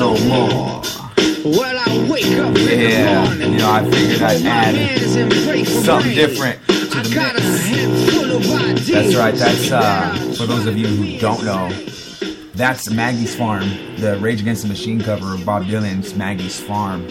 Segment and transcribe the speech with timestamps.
[0.00, 0.82] No more.
[1.44, 3.52] Well, I wake up Yeah, morning.
[3.52, 7.66] you know, I figured I'd add man's in break for something different to the mix.
[7.66, 8.86] head full of ideas.
[8.88, 9.34] That's right.
[9.34, 11.70] That's uh, for those of you who don't know.
[12.54, 17.06] That's Maggie's Farm, the Rage Against the Machine cover of Bob Dylan's Maggie's Farm.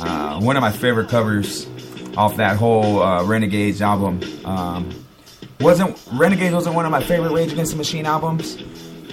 [0.00, 1.66] Uh, one of my favorite covers
[2.16, 4.20] off that whole uh, Renegades album.
[4.46, 5.04] Um,
[5.60, 8.56] wasn't Renegades wasn't one of my favorite Rage Against the Machine albums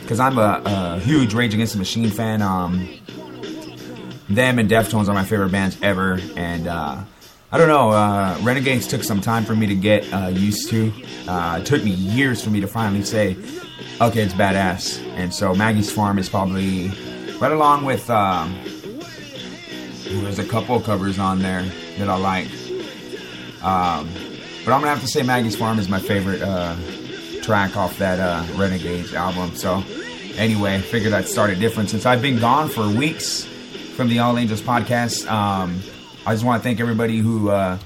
[0.06, 2.44] because I'm a, a huge Rage Against the Machine fan.
[2.44, 2.88] Um,
[4.30, 7.02] them and Deftones are my favorite bands ever, and uh,
[7.52, 7.90] I don't know.
[7.90, 10.94] Uh, Renegades took some time for me to get uh, used to.
[11.28, 13.36] Uh, it took me years for me to finally say,
[14.00, 16.90] "Okay, it's badass." And so Maggie's Farm is probably
[17.40, 18.08] right along with.
[18.10, 18.56] Um,
[20.08, 21.64] there's a couple covers on there
[21.98, 22.48] that I like,
[23.64, 24.08] um,
[24.64, 26.76] but I'm gonna have to say Maggie's Farm is my favorite uh,
[27.46, 29.56] track off that uh, Renegades album.
[29.56, 29.84] So
[30.36, 33.46] anyway, figured I'd start it different since I've been gone for weeks
[33.96, 35.30] from the All Angels podcast.
[35.30, 35.80] Um,
[36.26, 37.78] I just want to thank everybody who uh,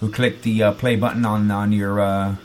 [0.00, 2.36] who clicked the uh, play button on on your uh,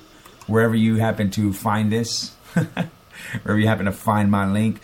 [0.47, 4.80] wherever you happen to find this, wherever you happen to find my link.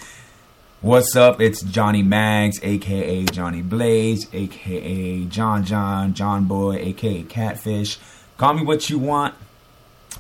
[0.82, 1.40] What's up?
[1.40, 7.98] It's Johnny Mags, aka Johnny Blaze, aka John John, John Boy, aka Catfish.
[8.36, 9.36] Call me what you want,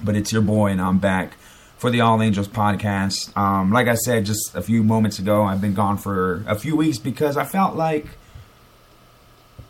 [0.01, 1.33] but it's your boy, and I'm back
[1.77, 3.35] for the All Angels podcast.
[3.37, 6.75] Um, like I said just a few moments ago, I've been gone for a few
[6.75, 8.07] weeks because I felt like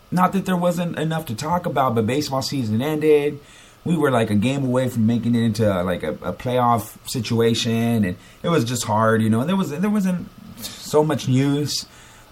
[0.09, 3.39] not that there wasn't enough to talk about, but baseball season ended.
[3.83, 8.03] We were like a game away from making it into like a, a playoff situation,
[8.05, 9.43] and it was just hard, you know.
[9.45, 10.29] There was there wasn't
[10.61, 11.85] so much news.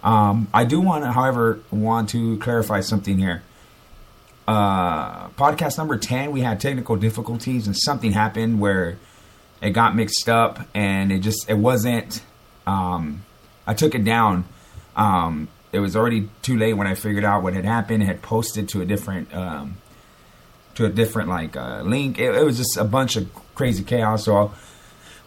[0.03, 3.41] Um, I do want to, however, want to clarify something here.
[4.47, 8.97] Uh, podcast number ten, we had technical difficulties, and something happened where
[9.61, 12.21] it got mixed up, and it just it wasn't.
[12.67, 13.23] Um,
[13.67, 14.45] I took it down.
[14.95, 18.03] Um, it was already too late when I figured out what had happened.
[18.03, 19.77] It had posted to a different um,
[20.75, 22.19] to a different like uh, link.
[22.19, 24.25] It, it was just a bunch of crazy chaos.
[24.25, 24.53] So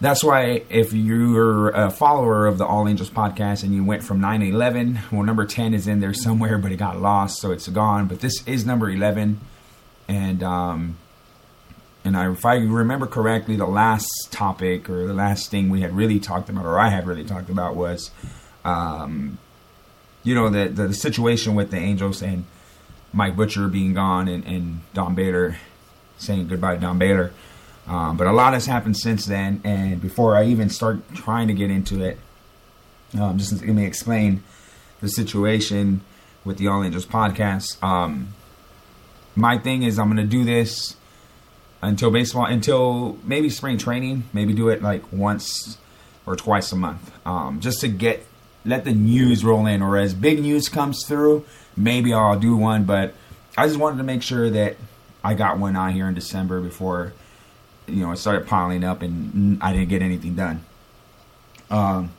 [0.01, 4.21] that's why if you're a follower of the All Angels podcast and you went from
[4.21, 8.07] 9-11 well, number 10 is in there somewhere, but it got lost, so it's gone.
[8.07, 9.41] But this is number 11,
[10.07, 10.97] and um,
[12.05, 15.95] and I, if I remember correctly, the last topic or the last thing we had
[15.95, 18.11] really talked about, or I had really talked about, was,
[18.65, 19.39] um,
[20.23, 22.45] you know, the, the the situation with the Angels and
[23.13, 25.57] Mike Butcher being gone and, and Don Baylor
[26.19, 27.33] saying goodbye to Don Baylor.
[27.87, 31.55] Um, but a lot has happened since then, and before I even start trying to
[31.55, 32.19] get into it,
[33.19, 34.43] um, just let me explain
[35.01, 36.03] the situation
[36.45, 37.83] with the All Angels podcast.
[37.83, 38.35] Um,
[39.35, 40.97] my thing is, I'm going to do this
[41.81, 45.79] until baseball, until maybe spring training, maybe do it like once
[46.27, 48.27] or twice a month, um, just to get
[48.65, 51.45] let the news roll in, or as big news comes through,
[51.77, 52.85] maybe I'll do one.
[52.85, 53.15] But
[53.57, 54.77] I just wanted to make sure that
[55.23, 57.13] I got one out here in December before
[57.87, 60.65] you know it started piling up and I didn't get anything done.
[61.71, 62.13] Um,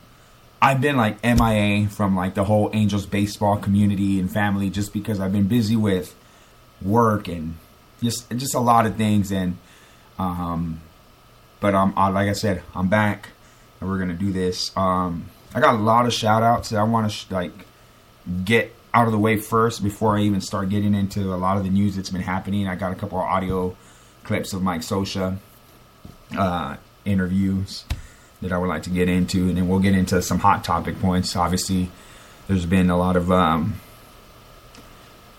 [0.62, 5.18] I've been like MIA from like the whole Angels baseball community and family just because
[5.18, 6.14] I've been busy with
[6.82, 7.54] work and
[8.02, 9.56] just just a lot of things and
[10.18, 10.80] um
[11.60, 13.28] but um I, like I said I'm back
[13.80, 14.76] and we're gonna do this.
[14.76, 17.52] Um I got a lot of shout outs that I want to sh- like
[18.44, 21.64] get out of the way first before I even start getting into a lot of
[21.64, 22.68] the news that's been happening.
[22.68, 23.76] I got a couple of audio
[24.24, 25.38] clips of Mike Scioscia
[26.36, 27.84] uh interviews
[28.40, 31.00] that I would like to get into and then we'll get into some hot topic
[31.00, 31.34] points.
[31.36, 31.90] Obviously
[32.48, 33.80] there's been a lot of um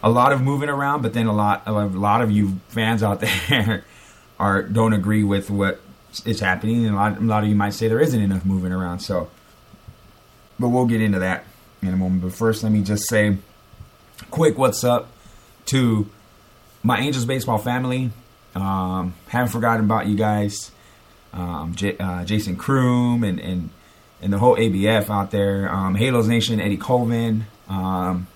[0.04, 3.20] a lot of moving around, but then a lot a lot of you fans out
[3.50, 3.86] there
[4.40, 5.80] are don't agree with what
[6.26, 8.72] is happening, and a lot, a lot of you might say there isn't enough moving
[8.72, 9.00] around.
[9.00, 9.30] So,
[10.60, 11.46] but we'll get into that
[11.82, 12.22] in a moment.
[12.24, 13.38] But first, let me just say,
[14.30, 15.10] quick, what's up
[15.68, 16.10] to
[16.84, 18.12] my Angels baseball family.
[18.56, 20.72] Um, haven't forgotten about you guys.
[21.34, 23.70] Um, J- uh, Jason Kroom and, and
[24.22, 25.72] and the whole ABF out there.
[25.74, 27.46] Um, Halos Nation, Eddie Colvin.
[27.70, 28.28] Um,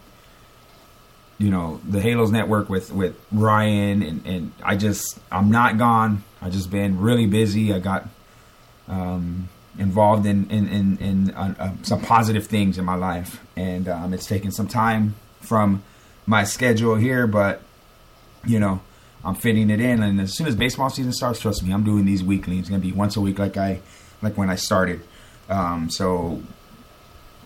[1.38, 6.24] you know the Halos Network with with Ryan and and I just I'm not gone.
[6.42, 7.74] I just been really busy.
[7.74, 8.08] I got
[8.88, 13.88] um, involved in in in, in uh, uh, some positive things in my life, and
[13.88, 15.84] um, it's taken some time from
[16.26, 17.62] my schedule here, but
[18.46, 18.80] you know
[19.24, 20.04] I'm fitting it in.
[20.04, 22.60] And as soon as baseball season starts, trust me, I'm doing these weekly.
[22.60, 23.82] It's gonna be once a week, like I
[24.22, 25.02] like when I started.
[25.50, 26.42] Um, so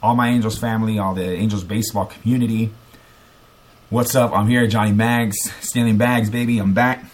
[0.03, 2.71] all my Angels family, all the Angels baseball community.
[3.91, 4.33] What's up?
[4.33, 6.59] I'm here, Johnny Mags, stealing bags, baby.
[6.59, 7.05] I'm back.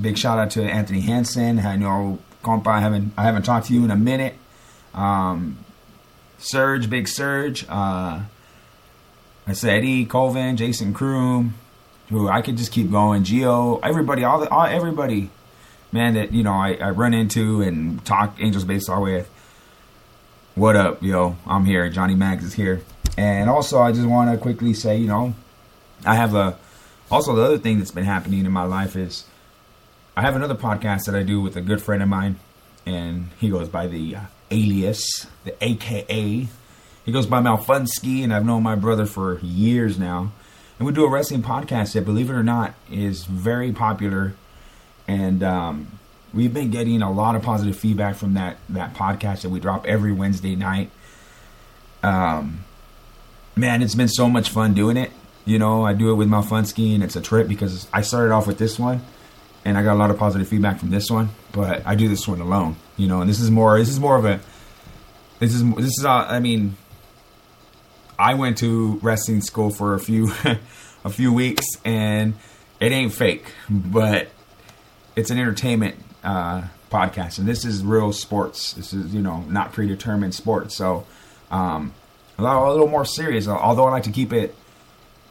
[0.00, 1.58] Big shout out to Anthony Hansen.
[1.58, 4.36] I know, compa, I haven't I haven't talked to you in a minute.
[4.94, 5.58] Um,
[6.38, 7.66] Surge, Big Surge.
[7.68, 8.22] Uh,
[9.46, 11.50] I said Eddie Colvin, Jason Kroom,
[12.08, 13.24] who I could just keep going.
[13.24, 15.28] Geo, everybody, all the all, everybody,
[15.92, 19.28] man that you know I, I run into and talk Angels baseball with.
[20.54, 21.36] What up, yo?
[21.46, 21.90] I'm here.
[21.90, 22.80] Johnny Mags is here.
[23.18, 25.34] And also, I just want to quickly say, you know,
[26.04, 26.58] I have a.
[27.10, 29.24] Also, the other thing that's been happening in my life is
[30.16, 32.36] I have another podcast that I do with a good friend of mine,
[32.86, 34.20] and he goes by the uh,
[34.50, 36.48] alias, the AKA.
[37.04, 40.32] He goes by Malfunsky, and I've known my brother for years now.
[40.78, 44.34] And we do a wrestling podcast that, believe it or not, is very popular.
[45.06, 45.98] And um,
[46.32, 49.86] we've been getting a lot of positive feedback from that that podcast that we drop
[49.86, 50.90] every Wednesday night.
[52.02, 52.64] Um,
[53.56, 55.10] man, it's been so much fun doing it.
[55.44, 58.46] You know, I do it with Malfunsky, and it's a trip because I started off
[58.46, 59.02] with this one,
[59.64, 61.30] and I got a lot of positive feedback from this one.
[61.52, 62.76] But I do this one alone.
[62.96, 63.78] You know, and this is more.
[63.78, 64.40] This is more of a.
[65.40, 66.04] This is this is.
[66.04, 66.76] Uh, I mean,
[68.18, 70.32] I went to wrestling school for a few,
[71.04, 72.34] a few weeks, and
[72.78, 74.28] it ain't fake, but
[75.16, 78.74] it's an entertainment uh, podcast, and this is real sports.
[78.74, 81.04] This is you know not predetermined sports, so
[81.50, 81.92] um,
[82.38, 83.48] a, lot, a little more serious.
[83.48, 84.54] Although I like to keep it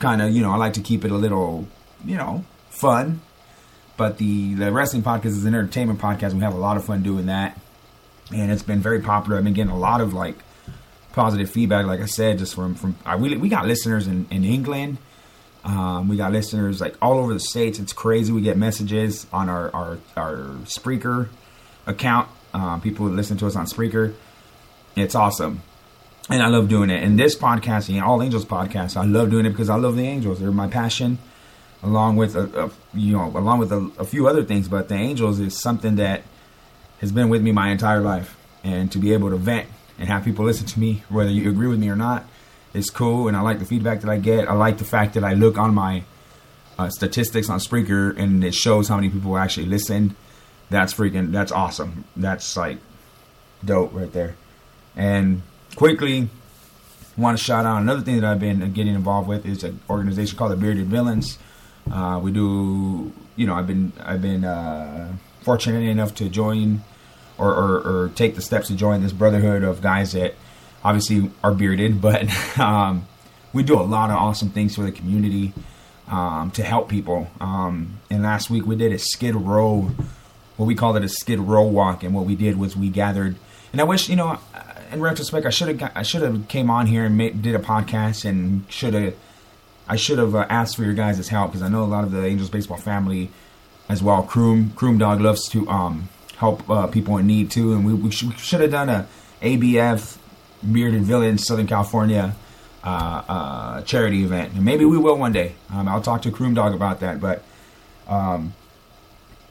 [0.02, 1.68] kind of you know I like to keep it a little
[2.04, 3.22] you know fun.
[3.98, 6.34] But the the wrestling podcast is an entertainment podcast.
[6.34, 7.60] We have a lot of fun doing that,
[8.34, 9.38] and it's been very popular.
[9.38, 10.36] I've been getting a lot of like
[11.14, 11.86] positive feedback.
[11.86, 14.98] Like I said, just from from I, we we got listeners in in England.
[15.64, 17.78] Um, we got listeners like all over the states.
[17.78, 18.34] It's crazy.
[18.34, 21.30] We get messages on our our, our Spreaker
[21.86, 22.28] account.
[22.54, 24.14] Um, people listen to us on Spreaker.
[24.96, 25.62] It's awesome,
[26.32, 27.04] and I love doing it.
[27.04, 30.06] And this podcast, and All Angels podcast, I love doing it because I love the
[30.06, 30.40] Angels.
[30.40, 31.18] They're my passion,
[31.84, 34.68] along with a, a you know along with a, a few other things.
[34.68, 36.24] But the Angels is something that
[37.00, 39.68] has been with me my entire life, and to be able to vent
[40.00, 42.26] and have people listen to me, whether you agree with me or not
[42.74, 44.48] it's cool, and I like the feedback that I get.
[44.48, 46.04] I like the fact that I look on my
[46.80, 50.16] uh, statistics on Spreaker, and it shows how many people actually listen.
[50.70, 51.32] That's freaking.
[51.32, 52.06] That's awesome.
[52.16, 52.78] That's like
[53.64, 54.36] dope right there.
[54.96, 55.42] And
[55.76, 56.30] quickly,
[57.18, 60.38] want to shout out another thing that I've been getting involved with is an organization
[60.38, 61.38] called the Bearded Villains.
[61.92, 66.84] Uh, we do, you know, I've been I've been uh, fortunate enough to join
[67.38, 70.36] or, or, or take the steps to join this brotherhood of guys that
[70.84, 72.30] obviously are bearded, but
[72.60, 73.08] um,
[73.54, 75.54] we do a lot of awesome things for the community
[76.08, 77.28] um, to help people.
[77.40, 79.92] Um, and last week we did a skid row,
[80.58, 83.36] what we called it a skid row walk, and what we did was we gathered.
[83.72, 84.38] And I wish, you know,
[84.92, 87.60] in retrospect, I should have I should have came on here and made, did a
[87.60, 89.16] podcast and should have
[89.88, 92.12] I should have uh, asked for your guys' help because I know a lot of
[92.12, 93.30] the Angels baseball family
[93.90, 94.24] as well.
[94.24, 98.12] Kroom Kroom Dog loves to um, help uh, people in need too, and we, we
[98.12, 99.08] should have done a
[99.42, 100.18] ABF
[100.72, 102.36] Bearded Villains Southern California
[102.84, 104.54] uh, uh, charity event.
[104.54, 105.54] And maybe we will one day.
[105.72, 107.20] Um, I'll talk to Kroom Dog about that.
[107.20, 107.44] But
[108.08, 108.54] um,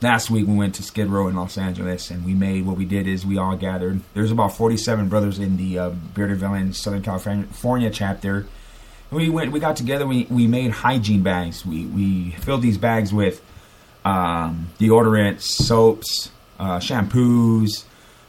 [0.02, 2.85] last week we went to Skid Row in Los Angeles and we made what we
[2.85, 4.00] did is we all gathered.
[4.14, 8.47] There's about 47 brothers in the uh, Bearded Villains Southern California chapter.
[9.11, 9.50] We went.
[9.50, 10.07] We got together.
[10.07, 11.66] We, we made hygiene bags.
[11.66, 13.42] We we filled these bags with
[14.04, 16.30] um, deodorants, soaps,
[16.61, 17.85] uh, shampoos,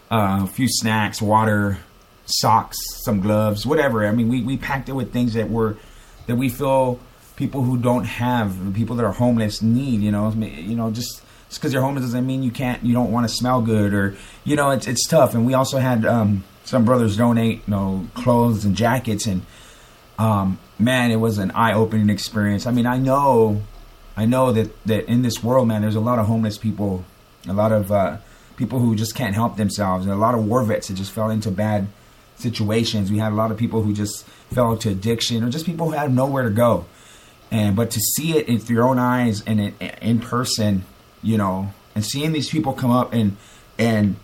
[0.10, 1.78] uh, a few snacks, water,
[2.25, 4.08] socks, some gloves, whatever.
[4.08, 5.78] I mean, we, we packed it with things that were
[6.25, 7.00] that we feel
[7.36, 10.01] people who don't have, people that are homeless need.
[10.01, 11.22] You know, you know, just
[11.58, 14.55] because you're homeless doesn't mean you can't, you don't want to smell good, or you
[14.55, 15.34] know, it's it's tough.
[15.34, 19.41] And we also had um, some brothers donate, you know, clothes and jackets, and
[20.17, 22.65] um, man, it was an eye opening experience.
[22.67, 23.62] I mean, I know,
[24.15, 27.03] I know that that in this world, man, there's a lot of homeless people,
[27.48, 28.17] a lot of uh,
[28.58, 31.29] people who just can't help themselves, and a lot of war vets that just fell
[31.29, 31.88] into bad
[32.36, 33.12] situations.
[33.12, 35.93] We had a lot of people who just fell into addiction or just people who
[35.93, 36.86] had nowhere to go.
[37.51, 40.84] and but to see it with your own eyes and in, in person,
[41.24, 43.38] you know, and seeing these people come up and
[43.78, 44.16] and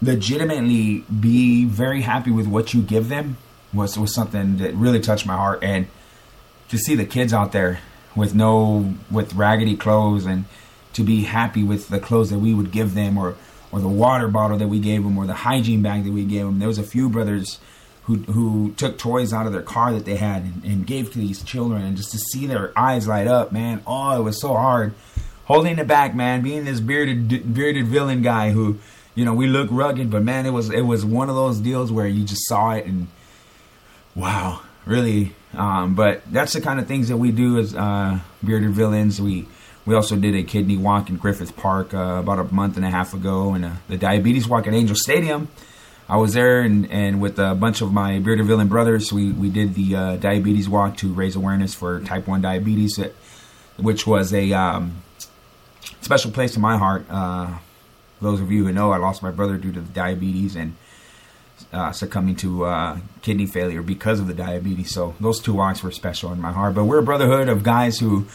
[0.00, 3.36] legitimately be very happy with what you give them
[3.72, 5.62] was was something that really touched my heart.
[5.62, 5.86] And
[6.68, 7.80] to see the kids out there
[8.14, 10.44] with no with raggedy clothes and
[10.94, 13.36] to be happy with the clothes that we would give them or
[13.70, 16.44] or the water bottle that we gave them or the hygiene bag that we gave
[16.44, 17.58] them there was a few brothers
[18.04, 21.18] who who took toys out of their car that they had and, and gave to
[21.18, 21.82] these children.
[21.82, 24.94] And just to see their eyes light up man oh it was so hard
[25.44, 28.78] holding it back man being this bearded bearded villain guy who
[29.14, 31.90] you know we look rugged but man it was it was one of those deals
[31.92, 33.08] where you just saw it and
[34.14, 38.70] wow really um, but that's the kind of things that we do as uh, bearded
[38.70, 39.20] villains.
[39.20, 39.46] We
[39.84, 42.90] we also did a kidney walk in Griffith Park uh, about a month and a
[42.90, 45.48] half ago, and uh, the diabetes walk at Angel Stadium.
[46.08, 49.50] I was there, and, and with a bunch of my bearded villain brothers, we we
[49.50, 52.98] did the uh, diabetes walk to raise awareness for type one diabetes,
[53.76, 55.02] which was a um,
[56.02, 57.06] special place in my heart.
[57.08, 57.58] Uh,
[58.20, 60.76] those of you who know, I lost my brother due to diabetes, and
[61.72, 64.92] uh, succumbing to uh, kidney failure because of the diabetes.
[64.92, 66.74] So those two walks were special in my heart.
[66.74, 68.26] But we're a brotherhood of guys who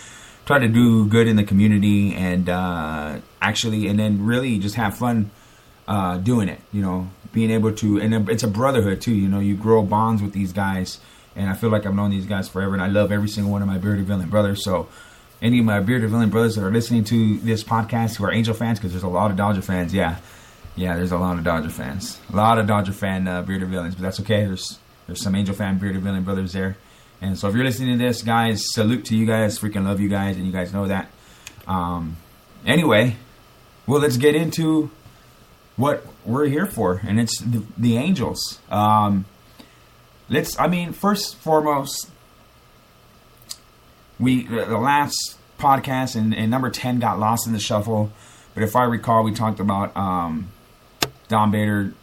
[0.45, 4.97] try to do good in the community and uh, actually, and then really just have
[4.97, 5.31] fun
[5.87, 6.59] uh, doing it.
[6.71, 9.13] You know, being able to, and it's a brotherhood too.
[9.13, 10.99] You know, you grow bonds with these guys,
[11.35, 13.61] and I feel like I've known these guys forever, and I love every single one
[13.61, 14.63] of my bearded villain brothers.
[14.63, 14.87] So.
[15.41, 18.53] Any of my bearded villain brothers that are listening to this podcast who are Angel
[18.53, 20.17] fans, because there's a lot of Dodger fans, yeah
[20.77, 23.95] yeah, there's a lot of Dodger fans, a lot of Dodger fan uh, bearded villains,
[23.95, 24.45] but that's okay.
[24.45, 24.77] There's
[25.07, 26.77] there's some Angel fan bearded villain brothers there,
[27.19, 29.57] and so if you're listening to this, guys, salute to you guys.
[29.57, 31.09] Freaking love you guys, and you guys know that.
[31.65, 32.17] Um,
[32.63, 33.15] anyway,
[33.87, 34.91] well, let's get into
[35.77, 38.59] what we're here for, and it's the, the Angels.
[38.69, 39.25] Um,
[40.29, 40.57] let's.
[40.59, 42.11] I mean, first foremost,
[44.19, 48.11] we the last podcast and, and number ten got lost in the shuffle.
[48.53, 50.51] But if I recall, we talked about um,
[51.27, 51.93] Don Baylor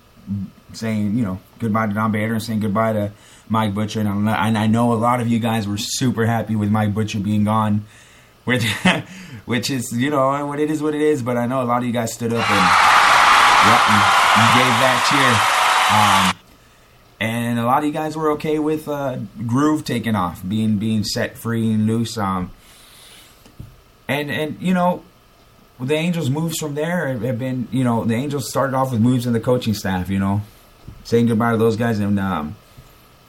[0.73, 3.13] saying, you know, goodbye to Don Baylor and saying goodbye to
[3.49, 4.01] Mike Butcher.
[4.01, 7.21] And, and I know a lot of you guys were super happy with Mike Butcher
[7.21, 7.85] being gone,
[8.45, 8.65] which,
[9.45, 11.23] which is, you know, what it is, what it is.
[11.23, 12.67] But I know a lot of you guys stood up and,
[13.67, 16.31] yep, and, gave that cheer.
[16.31, 16.34] Um,
[17.65, 19.17] a lot of you guys were okay with uh,
[19.47, 22.19] Groove taking off, being being set free and loose.
[22.19, 22.51] Um,
[24.07, 25.03] and and you know,
[25.81, 29.27] the Angels' moves from there have been, you know, the Angels started off with moves
[29.27, 30.43] in the coaching staff, you know,
[31.05, 32.57] saying goodbye to those guys and um,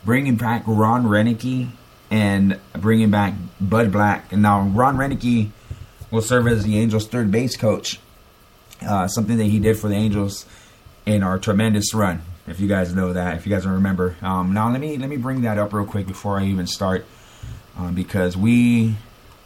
[0.03, 1.69] bringing back Ron Roenicke
[2.11, 4.31] and bringing back Bud Black.
[4.33, 5.51] And now Ron Roenicke
[6.11, 7.99] will serve as the Angels' third base coach,
[8.85, 10.45] uh, something that he did for the Angels
[11.05, 12.21] in our tremendous run.
[12.47, 15.09] If you guys know that, if you guys don't remember, um, now let me let
[15.09, 17.05] me bring that up real quick before I even start,
[17.77, 18.95] um, because we,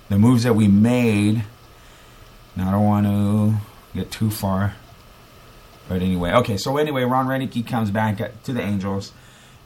[0.10, 1.44] the moves that we made
[2.60, 4.74] now, I don't want to get too far.
[5.88, 9.14] But anyway, okay, so anyway, Ron Roenicke comes back to the Angels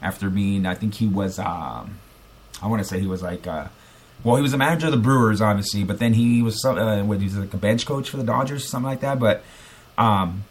[0.01, 1.97] after being, I think he was, um,
[2.61, 3.67] I want to say he was like, uh,
[4.23, 7.17] well, he was the manager of the Brewers, obviously, but then he was, uh, what,
[7.17, 9.19] he was like a bench coach for the Dodgers, something like that.
[9.19, 9.43] But,
[9.97, 10.43] um,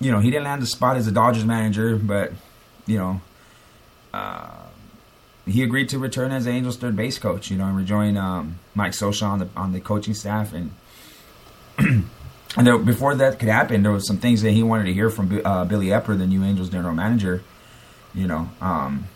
[0.00, 2.32] you know, he didn't land the spot as a Dodgers manager, but,
[2.86, 3.20] you know,
[4.12, 4.50] uh,
[5.46, 8.92] he agreed to return as Angels' third base coach, you know, and rejoin um, Mike
[8.92, 10.72] Scioscia on the on the coaching staff and
[11.78, 15.10] and there, before that could happen, there was some things that he wanted to hear
[15.10, 17.42] from uh, Billy Eppler, the new Angels general manager.
[18.14, 19.06] You know, um,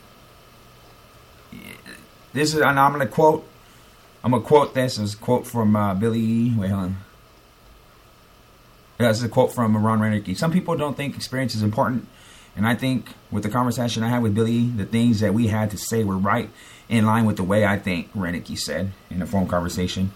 [2.33, 3.47] this is, and I'm going to quote.
[4.23, 6.53] I'm gonna quote this as a quote from uh, Billy.
[6.55, 6.97] Wait, hold on.
[9.01, 10.37] Is a quote from Ron Roenicke.
[10.37, 12.07] Some people don't think experience is important,
[12.55, 15.71] and I think with the conversation I had with Billy, the things that we had
[15.71, 16.51] to say were right
[16.89, 18.13] in line with the way I think.
[18.13, 20.13] Roenicke said in a phone conversation.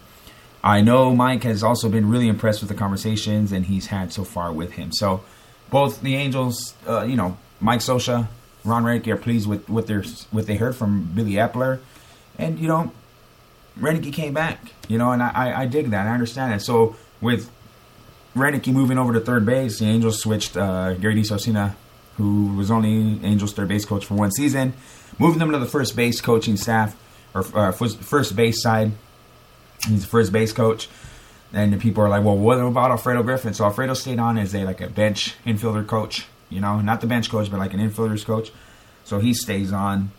[0.62, 4.25] I know Mike has also been really impressed with the conversations and he's had so
[4.25, 4.93] far with him.
[4.93, 5.23] So
[5.71, 8.29] both the Angels, uh, you know, Mike Scioscia,
[8.64, 9.97] Ron Roenicke are pleased with what they
[10.31, 11.81] what they heard from Billy Eppler,
[12.38, 12.93] and you know,
[13.79, 14.73] Roenicke came back.
[14.88, 16.07] You know, and I, I dig that.
[16.07, 16.61] I understand it.
[16.61, 17.50] So with
[18.35, 21.75] Roenicke moving over to third base, the Angels switched uh, Gary DeSarcina,
[22.17, 24.75] who was only Angels third base coach for one season,
[25.19, 26.97] moving them to the first base coaching staff
[27.35, 28.93] or uh, first base side
[29.88, 30.88] He's the first base coach.
[31.53, 33.55] And the people are like, well, what about Alfredo Griffin?
[33.55, 37.07] So Alfredo stayed on as a like a bench infielder coach, you know, not the
[37.07, 38.50] bench coach, but like an infielders coach.
[39.05, 40.11] So he stays on.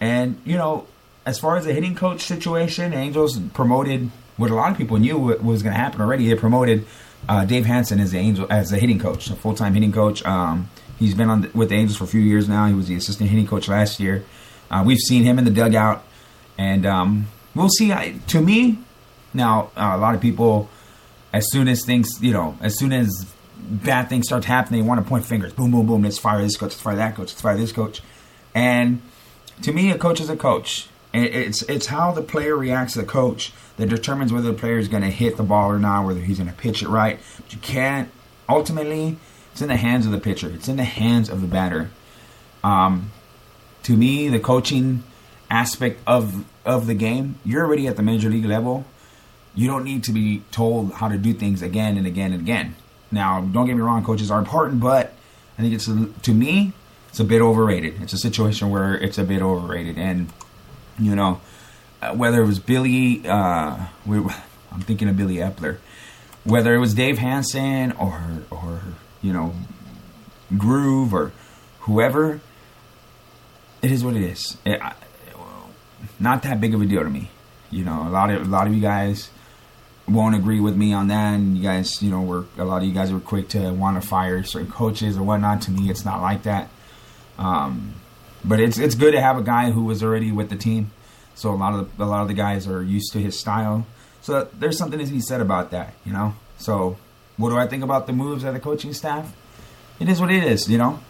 [0.00, 0.86] And, you know,
[1.24, 5.18] as far as the hitting coach situation, Angels promoted what a lot of people knew
[5.18, 6.26] was going to happen already.
[6.26, 6.84] They promoted
[7.28, 10.24] uh, Dave Hansen is the Angel as a hitting coach, a full time hitting coach.
[10.24, 12.66] Um, he's been on the, with the Angels for a few years now.
[12.66, 14.24] He was the assistant hitting coach last year.
[14.70, 16.04] Uh, we've seen him in the dugout,
[16.58, 17.92] and um, we'll see.
[17.92, 18.78] I, to me,
[19.34, 20.68] now uh, a lot of people,
[21.32, 25.02] as soon as things, you know, as soon as bad things start happening, they want
[25.02, 25.52] to point fingers.
[25.52, 26.02] Boom, boom, boom.
[26.02, 26.70] Let's fire this coach.
[26.70, 27.28] Let's fire that coach.
[27.28, 28.02] Let's fire this coach.
[28.54, 29.00] And
[29.62, 30.88] to me, a coach is a coach.
[31.14, 34.88] It's it's how the player reacts to the coach that determines whether the player is
[34.88, 37.20] going to hit the ball or not, whether he's going to pitch it right.
[37.36, 38.10] But you can't.
[38.48, 39.18] Ultimately,
[39.52, 40.50] it's in the hands of the pitcher.
[40.50, 41.90] It's in the hands of the batter.
[42.64, 43.10] Um,
[43.82, 45.02] to me, the coaching
[45.50, 48.86] aspect of of the game, you're already at the major league level.
[49.54, 52.74] You don't need to be told how to do things again and again and again.
[53.10, 55.12] Now, don't get me wrong, coaches are important, but
[55.58, 56.72] I think it's to me,
[57.10, 58.00] it's a bit overrated.
[58.00, 60.32] It's a situation where it's a bit overrated, and
[60.98, 61.40] you know,
[62.00, 64.18] uh, whether it was Billy, uh, we,
[64.72, 65.78] I'm thinking of Billy Eppler,
[66.44, 68.80] whether it was Dave Hansen or or
[69.22, 69.54] you know,
[70.56, 71.32] Groove or
[71.80, 72.40] whoever,
[73.80, 74.56] it is what it is.
[74.64, 74.94] It, I,
[76.18, 77.30] not that big of a deal to me.
[77.70, 79.30] You know, a lot of a lot of you guys
[80.08, 82.88] won't agree with me on that, and you guys, you know, were a lot of
[82.88, 85.62] you guys were quick to want to fire certain coaches or whatnot.
[85.62, 86.68] To me, it's not like that.
[87.38, 87.94] Um,
[88.44, 90.90] but it's it's good to have a guy who was already with the team,
[91.34, 93.86] so a lot of the, a lot of the guys are used to his style.
[94.20, 96.34] So there's something to be said about that, you know.
[96.58, 96.96] So
[97.36, 99.34] what do I think about the moves of the coaching staff?
[99.98, 101.00] It is what it is, you know.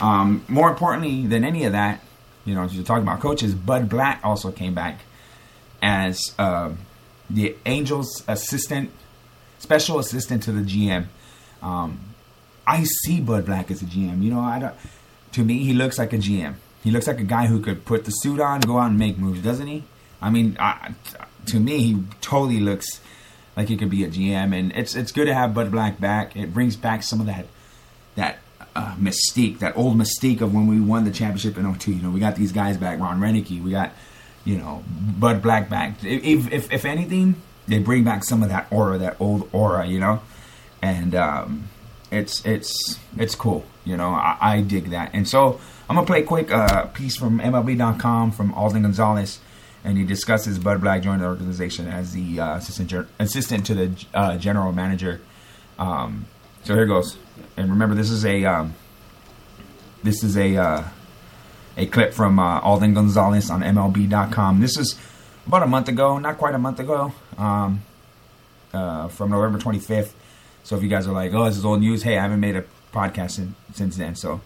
[0.00, 2.00] Um, more importantly than any of that,
[2.44, 5.00] you know, you're talking about coaches, Bud Black also came back
[5.82, 6.72] as uh,
[7.28, 8.90] the Angels' assistant,
[9.58, 11.06] special assistant to the GM.
[11.62, 12.00] Um,
[12.66, 14.22] I see Bud Black as a GM.
[14.22, 14.74] You know, I don't.
[15.32, 16.54] To me, he looks like a GM.
[16.82, 19.18] He looks like a guy who could put the suit on, go out and make
[19.18, 19.84] moves, doesn't he?
[20.20, 20.94] I mean, I,
[21.46, 23.00] to me, he totally looks
[23.56, 26.36] like he could be a GM, and it's it's good to have Bud Black back.
[26.36, 27.46] It brings back some of that
[28.14, 28.38] that
[28.74, 31.92] uh, mystique, that old mystique of when we won the championship in 02.
[31.92, 33.92] You know, we got these guys back, Ron Roenicke, we got
[34.44, 34.84] you know
[35.18, 36.04] Bud Black back.
[36.04, 37.34] If if, if anything,
[37.66, 40.20] they bring back some of that aura, that old aura, you know,
[40.80, 41.68] and um,
[42.10, 43.64] it's it's it's cool.
[43.84, 45.10] You know, I, I, dig that.
[45.14, 49.40] And so I'm gonna play a quick uh, piece from MLB.com from Alden Gonzalez,
[49.84, 53.74] and he discusses Bud Black joining the organization as the uh, assistant ger- assistant to
[53.74, 55.20] the uh, general manager.
[55.78, 56.26] Um,
[56.64, 57.16] so here goes.
[57.56, 58.74] And remember, this is a um,
[60.02, 60.84] this is a uh,
[61.78, 64.60] a clip from uh, Alden Gonzalez on MLB.com.
[64.60, 64.98] This is
[65.46, 67.82] about a month ago, not quite a month ago, um,
[68.74, 70.12] uh, from November 25th.
[70.64, 72.56] So if you guys are like, oh, this is old news, hey, I haven't made
[72.56, 74.14] a podcast in, since then.
[74.16, 74.42] So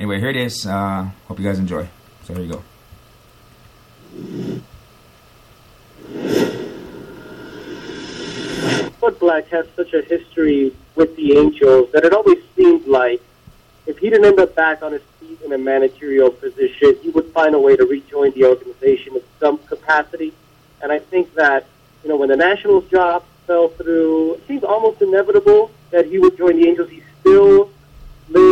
[0.00, 0.66] anyway, here it is.
[0.66, 1.86] Uh, hope you guys enjoy.
[2.24, 2.62] So here you go.
[9.00, 13.20] Bud Black has such a history with the Angels that it always seemed like
[13.86, 17.26] if he didn't end up back on his feet in a managerial position, he would
[17.32, 20.32] find a way to rejoin the organization in some capacity.
[20.82, 21.66] And I think that,
[22.02, 26.36] you know, when the Nationals job fell through, it seemed almost inevitable that he would
[26.38, 26.88] join the Angels.
[26.88, 27.59] He still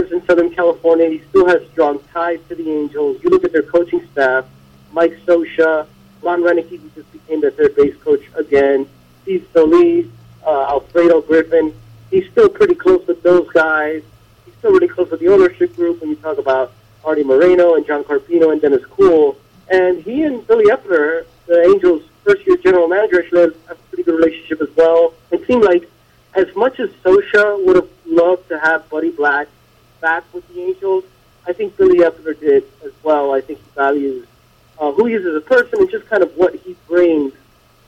[0.09, 1.09] lives in Southern California.
[1.09, 3.23] He still has strong ties to the Angels.
[3.23, 4.47] You look at their coaching staff,
[4.93, 5.87] Mike Scioscia,
[6.23, 8.89] Ron Roenicke, who just became their third base coach again,
[9.23, 10.11] Steve Soliz,
[10.47, 11.75] uh, Alfredo Griffin.
[12.11, 14.03] He's still pretty close with those guys.
[14.45, 16.73] He's still really close with the ownership group when you talk about
[17.05, 19.37] Arte Moreno and John Carpino and Dennis Kuhl.
[19.71, 24.03] And he and Billy Eppler, the Angels' first year general manager, actually have a pretty
[24.03, 25.13] good relationship as well.
[25.31, 25.89] It seemed like
[26.35, 29.49] as much as Scioscia would have loved to have Buddy Black
[30.01, 31.05] back with the Angels,
[31.47, 33.33] I think Billy Eppler did as well.
[33.33, 34.27] I think he values
[34.79, 37.33] uh, who he is as a person and just kind of what he brings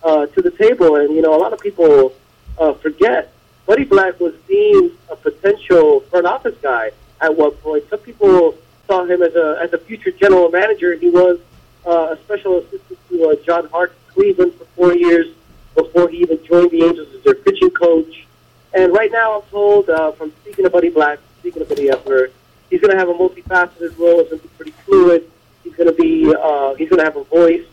[0.02, 0.96] uh, to the table.
[0.96, 2.14] And, you know, a lot of people
[2.58, 3.32] uh, forget
[3.66, 7.84] Buddy Black was deemed a potential front office guy at one point.
[7.88, 10.94] Some people saw him as a as a future general manager.
[10.94, 11.38] He was
[11.86, 15.28] uh, a special assistant to uh, John Hart in Cleveland for four years
[15.74, 18.26] before he even joined the Angels as their pitching coach.
[18.72, 22.30] And right now, I'm told uh, from speaking to Buddy Black, speaking to Buddy Eppler,
[22.70, 24.20] he's going to have a multifaceted role.
[24.20, 25.30] It's going to be pretty fluid.
[25.64, 27.66] He's going to be uh, he's going to have a voice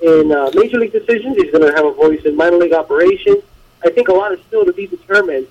[0.00, 1.36] in uh, major league decisions.
[1.36, 3.42] He's going to have a voice in minor league operations.
[3.84, 5.46] I think a lot is still to be determined,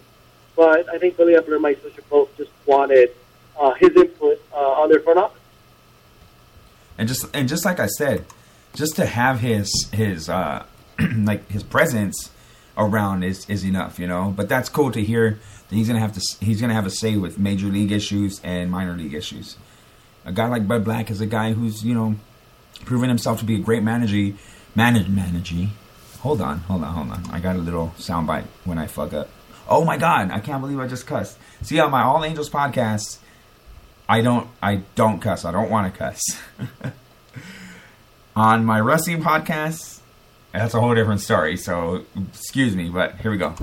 [0.55, 3.11] but I think Billy Eppler and Mike Scioscia both just wanted
[3.57, 5.41] uh, his input uh, on their front office.
[6.97, 8.25] And just and just like I said,
[8.73, 10.65] just to have his his uh,
[11.17, 12.31] like his presence
[12.77, 14.33] around is is enough, you know.
[14.35, 17.37] But that's cool to hear he's gonna have to he's gonna have a say with
[17.37, 19.57] major league issues and minor league issues.
[20.25, 22.15] A guy like Bud Black is a guy who's you know
[22.85, 24.35] proven himself to be a great manager,
[24.75, 25.67] manage manager
[26.21, 27.23] Hold on, hold on, hold on.
[27.31, 29.29] I got a little soundbite when I fuck up.
[29.69, 31.37] Oh my god, I can't believe I just cussed.
[31.61, 33.19] See on my All Angels podcast,
[34.09, 35.45] I don't I don't cuss.
[35.45, 36.21] I don't want to cuss.
[38.35, 39.99] on my Rusty podcast,
[40.53, 41.55] That's a whole different story.
[41.55, 42.03] So
[42.33, 43.53] excuse me, but here we go.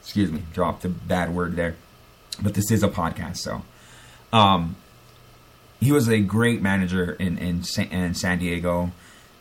[0.00, 1.76] Excuse me, dropped a bad word there.
[2.40, 3.62] But this is a podcast, so
[4.32, 4.76] um,
[5.80, 8.90] he was a great manager in in, Sa- in San Diego.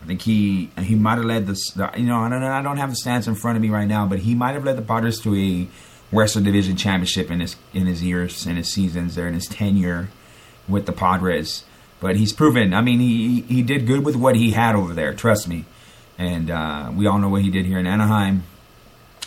[0.02, 2.78] I think he he might have led the, the you know I don't I don't
[2.78, 4.82] have the stats in front of me right now, but he might have led the
[4.82, 5.68] Padres to a
[6.14, 10.10] Western Division championship in his in his years in his seasons there in his tenure
[10.68, 11.64] with the Padres.
[12.00, 12.74] But he's proven.
[12.74, 15.14] I mean, he he did good with what he had over there.
[15.14, 15.66] Trust me.
[16.18, 18.44] And uh, we all know what he did here in Anaheim.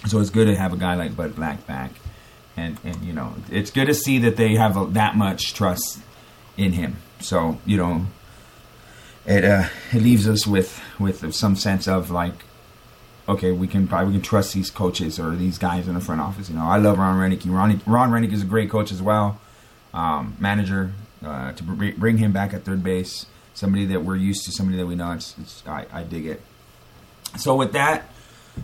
[0.07, 1.93] So it's good to have a guy like Bud Black back.
[2.57, 5.99] And and you know, it's good to see that they have a, that much trust
[6.57, 6.97] in him.
[7.21, 8.07] So you know,
[9.27, 12.35] it uh, it leaves us with with some sense of like,
[13.29, 16.21] okay, we can probably we can trust these coaches or these guys in the front
[16.21, 16.49] office.
[16.49, 17.43] You know, I love Ron Renick.
[17.51, 19.41] Ron Ron Renick is a great coach as well,
[19.93, 20.93] um, manager.
[21.25, 24.77] Uh, to br- bring him back at third base, somebody that we're used to, somebody
[24.77, 26.43] that we know, it's, it's I, I dig it.
[27.39, 28.11] So with that,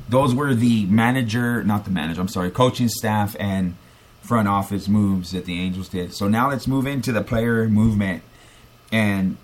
[0.08, 2.20] those were the manager, not the manager.
[2.20, 3.76] I'm sorry, coaching staff and
[4.22, 6.14] front office moves that the Angels did.
[6.14, 8.22] So now let's move into the player movement
[8.92, 9.36] and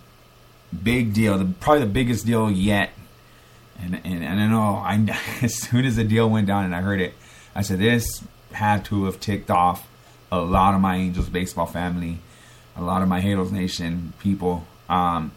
[0.82, 2.90] big deal, the, probably the biggest deal yet.
[3.80, 6.80] And, and, and I know I as soon as the deal went down and I
[6.80, 7.14] heard it,
[7.54, 9.88] I said this had to have ticked off
[10.30, 12.18] a lot of my Angels baseball family,
[12.76, 14.66] a lot of my Halos Nation people.
[14.88, 15.32] Um,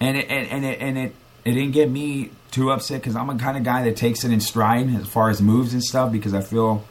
[0.00, 1.14] and it and, and it and it
[1.48, 4.32] it didn't get me too upset because I'm a kind of guy that takes it
[4.32, 6.84] in stride as far as moves and stuff because I feel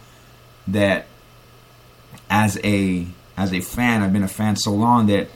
[0.67, 1.07] that
[2.29, 5.27] as a as a fan, I've been a fan so long that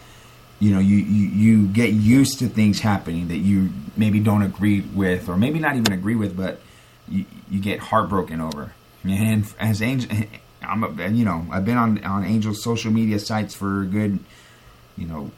[0.60, 4.82] you know you, you you get used to things happening that you maybe don't agree
[4.82, 6.60] with or maybe not even agree with, but
[7.08, 8.74] you, you get heartbroken over.
[9.04, 10.12] And as Angel,
[10.62, 14.20] I'm a, you know I've been on on Angel's social media sites for a good
[14.98, 15.32] you know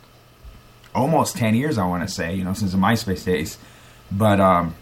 [0.95, 3.57] almost 10 years I want to say you know since the MySpace days
[4.15, 4.75] but um,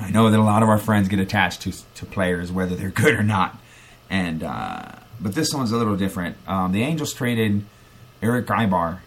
[0.00, 2.90] I know that a lot of our friends get attached to to players whether they're
[2.90, 3.58] good or not.
[4.08, 6.36] And uh, but this one's a little different.
[6.46, 7.64] Um, the Angels traded
[8.22, 8.98] Eric Aybar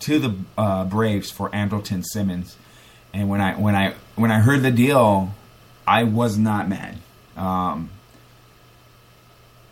[0.00, 2.56] to the uh, Braves for Andrelton Simmons.
[3.12, 5.34] And when I when I when I heard the deal
[5.86, 6.98] I was not mad.
[7.36, 7.90] Um,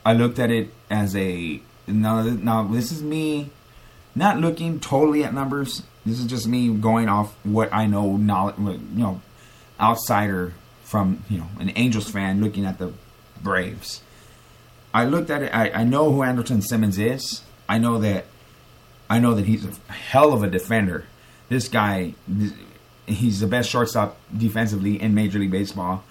[0.06, 3.50] I looked at it as a now no this is me
[4.14, 5.82] not looking totally at numbers.
[6.06, 9.20] This is just me going off what I know, knowledge, you know,
[9.80, 12.92] outsider from you know an Angels fan looking at the
[13.42, 14.02] Braves.
[14.92, 15.54] I looked at it.
[15.54, 17.42] I, I know who Andrelton Simmons is.
[17.68, 18.26] I know that.
[19.10, 21.04] I know that he's a hell of a defender.
[21.48, 22.14] This guy,
[23.06, 26.04] he's the best shortstop defensively in Major League Baseball.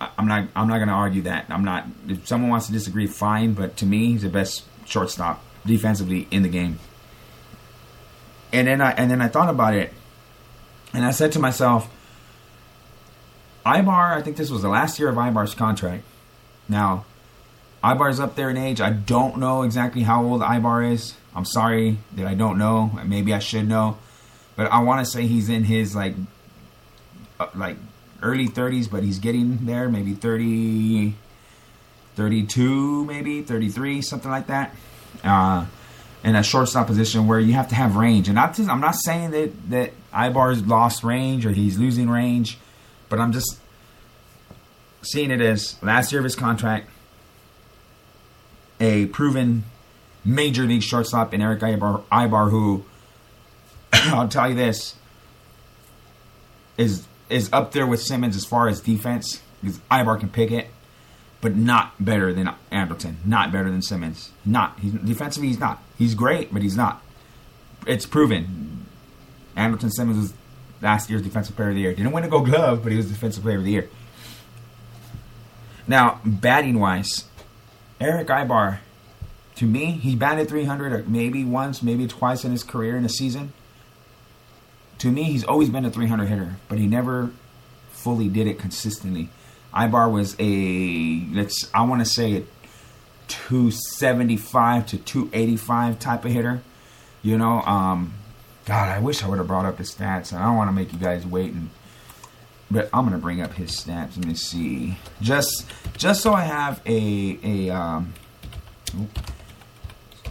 [0.00, 0.48] I- I'm not.
[0.54, 1.46] I'm not going to argue that.
[1.48, 1.86] I'm not.
[2.08, 3.54] If someone wants to disagree, fine.
[3.54, 6.78] But to me, he's the best shortstop defensively in the game
[8.52, 9.92] and then I and then I thought about it,
[10.92, 11.88] and I said to myself,
[13.64, 14.16] Aybar.
[14.16, 16.04] I think this was the last year of Aybar's contract.
[16.68, 17.04] Now,
[17.82, 18.80] Aybar's up there in age.
[18.80, 21.14] I don't know exactly how old Aybar is.
[21.34, 22.98] I'm sorry that I don't know.
[23.04, 23.98] Maybe I should know,
[24.56, 26.14] but I want to say he's in his like,
[27.38, 27.76] uh, like
[28.22, 29.88] early 30s, but he's getting there.
[29.88, 31.14] Maybe 30,
[32.16, 34.74] 32, maybe 33, something like that.
[35.22, 35.66] Uh,
[36.22, 38.28] in a shortstop position where you have to have range.
[38.28, 42.58] And not I'm not saying that that Aybar's lost range or he's losing range,
[43.08, 43.58] but I'm just
[45.02, 46.90] seeing it as last year of his contract,
[48.78, 49.64] a proven
[50.24, 52.84] major league shortstop in Eric Aybar, Aybar who
[53.92, 54.94] I'll tell you this
[56.76, 60.68] is is up there with Simmons as far as defense because Aybar can pick it
[61.40, 64.32] but not better than Andrelton, not better than Simmons.
[64.44, 65.82] Not he's defensively he's not.
[65.98, 67.02] He's great, but he's not.
[67.86, 68.86] It's proven.
[69.56, 70.34] Andrelton Simmons was
[70.82, 71.94] last year's defensive player of the year.
[71.94, 73.88] Didn't win a Gold Glove, but he was defensive player of the year.
[75.86, 77.24] Now, batting wise,
[78.00, 78.78] Eric Aybar,
[79.56, 83.08] to me, he batted 300 uh, maybe once, maybe twice in his career in a
[83.08, 83.52] season.
[84.98, 87.30] To me, he's always been a 300 hitter, but he never
[87.90, 89.30] fully did it consistently.
[89.74, 92.42] Aybar was a let's I want to say a
[93.28, 96.62] 275 to 285 type of hitter.
[97.22, 98.14] You know, um
[98.66, 100.32] God, I wish I would have brought up the stats.
[100.32, 101.70] I don't want to make you guys wait and
[102.70, 104.16] but I'm gonna bring up his stats.
[104.16, 104.96] Let me see.
[105.20, 108.12] Just just so I have a a um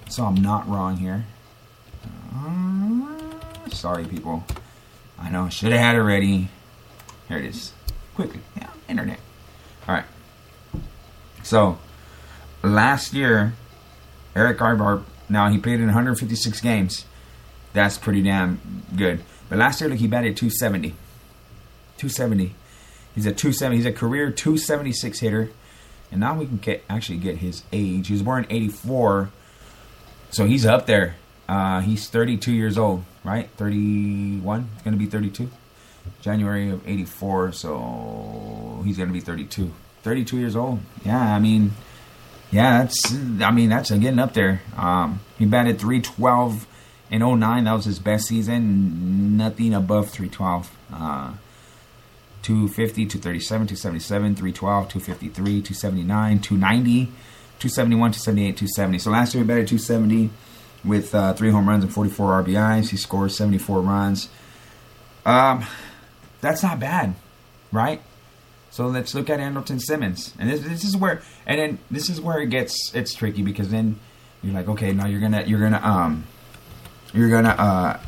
[0.09, 1.25] so I'm not wrong here.
[2.33, 4.43] Uh, sorry people.
[5.17, 6.49] I know I should have had it ready.
[7.27, 7.73] Here it is.
[8.15, 8.39] Quickly.
[8.57, 9.19] Yeah, internet.
[9.89, 10.05] All right.
[11.41, 11.79] So,
[12.61, 13.53] last year,
[14.35, 15.03] Eric Aybar.
[15.29, 17.05] now he played in 156 games.
[17.73, 19.23] That's pretty damn good.
[19.49, 20.89] But last year, look, he batted 270.
[21.97, 22.53] 270.
[23.15, 23.77] He's a 270.
[23.77, 25.49] He's a career 276 hitter.
[26.11, 28.09] And now we can get actually get his age.
[28.09, 29.31] He was born in 84.
[30.29, 31.15] So he's up there.
[31.47, 33.49] Uh, he's 32 years old, right?
[33.57, 34.69] 31.
[34.75, 35.49] He's to be 32.
[36.21, 37.53] January of 84.
[37.53, 37.71] So
[38.81, 39.71] he's going to be 32.
[40.03, 40.79] 32 years old.
[41.05, 41.71] Yeah, I mean,
[42.51, 44.61] yeah, that's, I mean, that's getting up there.
[44.77, 46.67] Um, he batted 312
[47.11, 47.63] in 09.
[47.63, 49.37] That was his best season.
[49.37, 50.71] Nothing above 312.
[50.91, 51.33] Uh,
[52.41, 57.05] 250, 237, 277, 312, 253, 279, 290,
[57.59, 58.99] 271, 278, 270.
[58.99, 60.29] So last year he batted 270
[60.85, 62.89] with uh, three home runs and 44 RBIs.
[62.89, 64.29] He scored 74 runs.
[65.25, 65.65] Um,
[66.41, 67.15] that's not bad,
[67.71, 68.01] right?
[68.71, 72.21] So let's look at Andrelton Simmons, and this, this is where, and then this is
[72.21, 73.99] where it gets it's tricky because then
[74.43, 76.25] you're like, okay, now you're gonna you're gonna um
[77.13, 77.99] you're gonna uh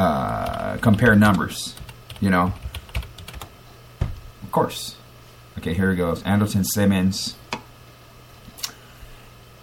[0.00, 1.74] uh compare numbers,
[2.20, 2.52] you know.
[4.42, 4.96] Of course.
[5.58, 6.22] Okay, here he goes.
[6.24, 7.36] Andrelton Simmons.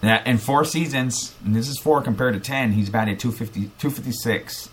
[0.01, 4.69] Now, in four seasons, and this is four compared to ten, he's batted 250, 256.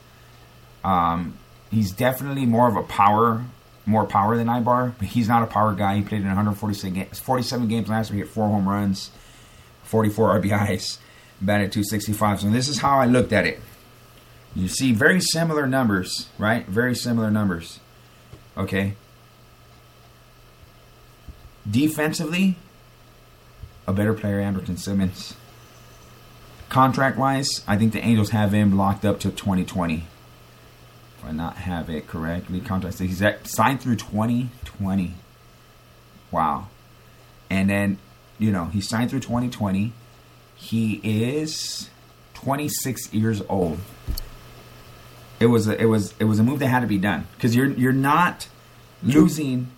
[0.82, 1.38] Um,
[1.70, 3.44] he's definitely more of a power,
[3.90, 5.96] more power than Aybar, but he's not a power guy.
[5.96, 8.16] He played in 147 games, 47 games last year.
[8.16, 9.10] He hit four home runs,
[9.82, 10.98] 44 RBIs,
[11.40, 12.40] batted 265.
[12.40, 13.60] So this is how I looked at it.
[14.54, 16.66] You see very similar numbers, right?
[16.66, 17.80] Very similar numbers.
[18.56, 18.94] Okay.
[21.68, 22.56] Defensively,
[23.86, 25.34] a better player, Andrelton Simmons.
[26.68, 30.06] Contract wise, I think the Angels have him locked up to 2020.
[31.24, 35.14] I not have it correctly, contract he's at, signed through 2020.
[36.30, 36.68] Wow.
[37.48, 37.98] And then,
[38.38, 39.92] you know, he signed through 2020.
[40.54, 41.90] He is
[42.34, 43.78] 26 years old.
[45.40, 47.56] It was a, it was it was a move that had to be done because
[47.56, 48.48] you're you're not
[49.02, 49.68] losing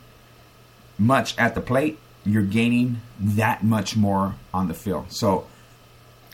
[0.98, 5.12] much at the plate, you're gaining that much more on the field.
[5.12, 5.46] So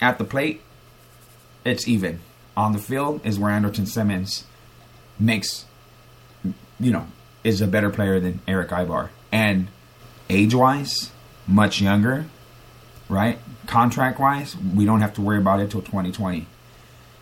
[0.00, 0.62] at the plate,
[1.64, 2.20] it's even.
[2.56, 4.44] On the field is where Andrelton Simmons
[5.18, 5.66] makes,
[6.78, 7.06] you know,
[7.44, 9.08] is a better player than Eric Aybar.
[9.32, 9.68] And
[10.30, 11.10] age wise,
[11.46, 12.26] much younger,
[13.08, 13.38] right?
[13.66, 16.46] Contract wise, we don't have to worry about it till 2020.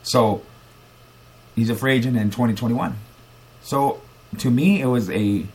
[0.03, 0.43] So
[1.55, 2.97] he's a free agent in 2021.
[3.63, 4.01] So
[4.39, 5.47] to me, it was a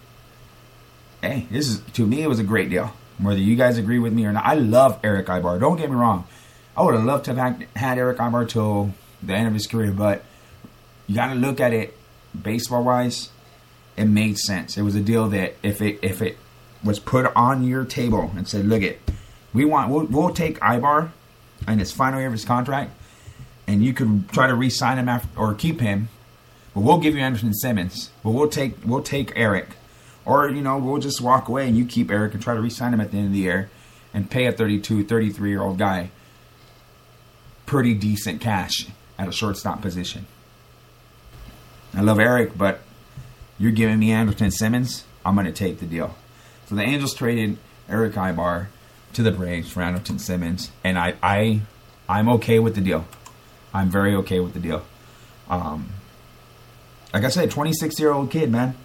[1.21, 2.93] hey, this is to me it was a great deal.
[3.19, 5.59] Whether you guys agree with me or not, I love Eric Aybar.
[5.59, 6.27] Don't get me wrong.
[6.75, 9.91] I would have loved to have had Eric Aybar till the end of his career,
[9.91, 10.23] but
[11.05, 11.95] you got to look at it
[12.39, 13.29] baseball wise.
[13.97, 14.77] It made sense.
[14.77, 16.37] It was a deal that if it if it
[16.83, 19.01] was put on your table and said, "Look it,
[19.53, 21.11] we want we'll, we'll take Aybar
[21.67, 22.91] in his final year of his contract,
[23.67, 26.09] and you could try to re-sign him after or keep him,
[26.73, 29.69] but we'll give you Anderson Simmons, but we'll take we'll take Erick."
[30.23, 32.93] Or, you know, we'll just walk away and you keep Eric and try to re-sign
[32.93, 33.71] him at the end of the year
[34.13, 36.11] and pay a 32, 33 year old guy
[37.71, 40.27] pretty decent cash at a shortstop position.
[41.93, 42.81] I love Eric, but
[43.59, 46.15] you're giving me Andrelton Simmons, I'm going to take the deal.
[46.67, 47.57] So the Angels traded
[47.89, 48.67] Eric Aybar
[49.13, 51.61] to the Braves for Andrelton Simmons, and I, I,
[52.07, 53.05] I'm okay with the deal.
[53.73, 54.83] I'm very okay with the deal.
[55.49, 55.89] Um,
[57.13, 58.75] like I said, 26 year old kid, man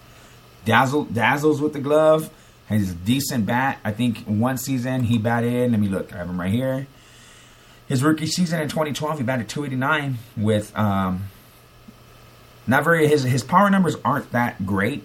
[0.66, 2.28] dazzle dazzles with the glove.
[2.66, 3.78] Has a decent bat.
[3.84, 5.70] I think one season he batted.
[5.70, 6.12] Let me look.
[6.12, 6.88] I have him right here.
[7.86, 11.26] His rookie season in 2012, he batted 289 with um,
[12.66, 13.08] not very.
[13.08, 15.04] His his power numbers aren't that great,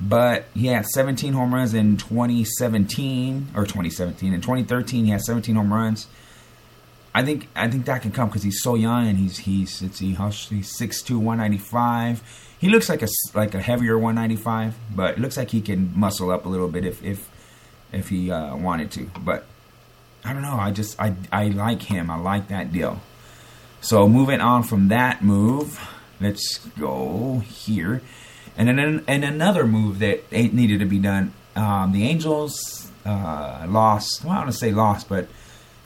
[0.00, 4.32] but he had 17 home runs in 2017 or 2017.
[4.32, 6.06] In 2013, he had 17 home runs.
[7.14, 9.98] I think I think that can come because he's so young and he's he's it's
[9.98, 12.22] he he's 6'2", 195
[12.60, 16.30] he looks like a like a heavier 195, but it looks like he can muscle
[16.30, 17.28] up a little bit if if
[17.90, 19.10] if he uh, wanted to.
[19.18, 19.46] But
[20.22, 20.56] I don't know.
[20.56, 22.10] I just I I like him.
[22.10, 23.00] I like that deal.
[23.80, 25.80] So moving on from that move,
[26.20, 28.02] let's go here,
[28.56, 31.32] and then and another move that needed to be done.
[31.56, 34.22] Um, the Angels uh, lost.
[34.24, 35.28] Well, I don't want to say lost, but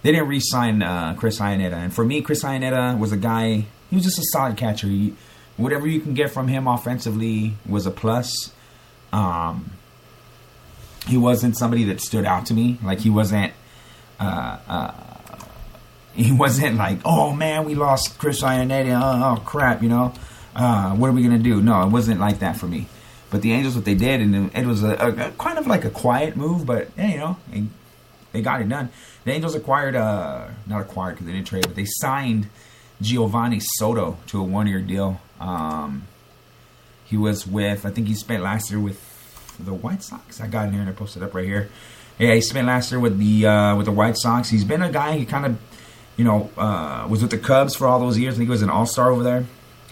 [0.02, 1.72] they didn't re-sign uh, Chris Iannetta.
[1.72, 3.64] And for me, Chris Iannetta was a guy.
[3.90, 4.86] He was just a solid catcher.
[4.86, 5.14] He,
[5.56, 8.52] whatever you can get from him offensively was a plus.
[9.12, 9.70] Um,
[11.06, 12.78] he wasn't somebody that stood out to me.
[12.82, 13.52] Like he wasn't.
[14.20, 15.13] Uh, uh,
[16.14, 19.00] he wasn't like, oh man, we lost Chris Iannetta.
[19.00, 20.12] Oh, oh crap, you know.
[20.54, 21.60] Uh, what are we gonna do?
[21.60, 22.86] No, it wasn't like that for me.
[23.30, 25.84] But the Angels, what they did, and it was a, a, a kind of like
[25.84, 27.36] a quiet move, but you know,
[28.32, 28.90] they got it done.
[29.24, 32.48] The Angels acquired, uh, not acquired because they didn't trade, but they signed
[33.02, 35.20] Geovany Soto to a one-year deal.
[35.40, 36.06] Um,
[37.06, 38.98] He was with, I think he spent last year with
[39.58, 40.40] the White Sox.
[40.40, 41.68] I got in here and I posted up right here.
[42.18, 44.48] Yeah, he spent last year with the uh, with the White Sox.
[44.48, 45.16] He's been a guy.
[45.16, 45.58] He kind of,
[46.16, 48.34] you know, uh, was with the Cubs for all those years.
[48.34, 49.44] I think he was an All Star over there,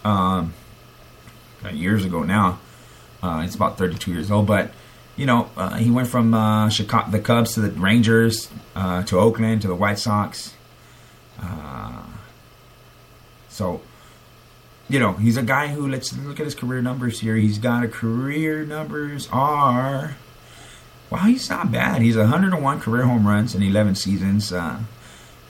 [0.04, 0.54] um,
[1.72, 2.58] years ago now.
[3.22, 4.72] Uh, it's about 32 years old, but
[5.16, 9.18] you know, uh, he went from uh, Chicago, the Cubs to the Rangers, uh, to
[9.18, 10.54] Oakland, to the White Sox.
[11.40, 12.02] Uh,
[13.48, 13.82] so,
[14.88, 17.36] you know, he's a guy who let's look at his career numbers here.
[17.36, 20.16] He's got a career numbers are
[21.10, 22.00] wow, he's not bad.
[22.00, 24.50] He's 101 career home runs in 11 seasons.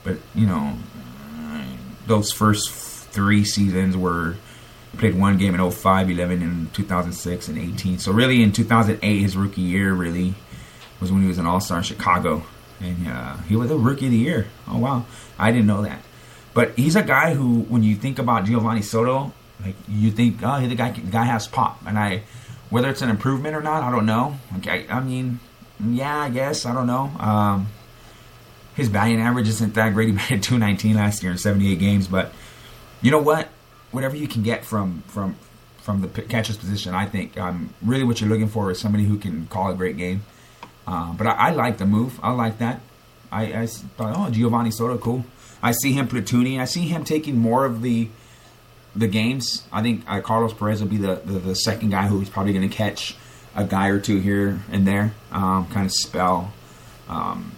[0.03, 0.77] But you know,
[2.07, 4.35] those first three seasons were
[4.97, 7.99] played one game in 05, 11 in 2006 and 18.
[7.99, 10.35] So really in 2008, his rookie year really
[10.99, 12.43] was when he was an All-Star in Chicago.
[12.79, 14.47] And uh, he was a rookie of the year.
[14.67, 15.05] Oh, wow.
[15.39, 16.01] I didn't know that.
[16.53, 20.65] But he's a guy who, when you think about Geovany Soto, like you think, oh,
[20.65, 21.81] the guy, the guy has pop.
[21.87, 22.23] And I,
[22.69, 24.37] whether it's an improvement or not, I don't know.
[24.57, 25.39] Okay, I mean,
[25.83, 26.65] yeah, I guess.
[26.65, 27.11] I don't know.
[27.19, 27.67] Um,
[28.75, 30.09] his batting average isn't that great.
[30.09, 32.07] He batted 219 last year in 78 games.
[32.07, 32.33] But
[33.01, 33.49] you know what?
[33.93, 35.37] whatever you can get from from
[35.77, 39.17] from the catcher's position, I think um, really what you're looking for is somebody who
[39.17, 40.23] can call a great game.
[40.87, 42.21] Uh, but I, I, like the move.
[42.23, 42.79] I like that.
[43.29, 45.25] I, I, thought, oh, Geovany Soto, cool.
[45.61, 46.59] I see him platooning.
[46.59, 48.09] I see him taking more of the
[48.95, 49.63] the games.
[49.71, 52.69] I think uh, Carlos Perez will be the, the, the second guy who's probably going
[52.69, 53.15] to catch
[53.55, 56.53] a guy or two here and there, um, kind of spell
[57.09, 57.51] um,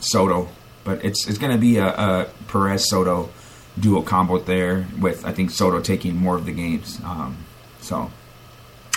[0.00, 0.48] Soto.
[0.84, 3.30] But it's it's going to be a, a Perez Soto
[3.78, 7.00] dual combo there with I think Soto taking more of the games.
[7.04, 7.38] Um,
[7.80, 8.10] so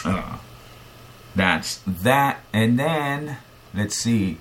[0.06, 0.38] uh,
[1.36, 3.38] that's that, and then
[3.74, 4.38] let's see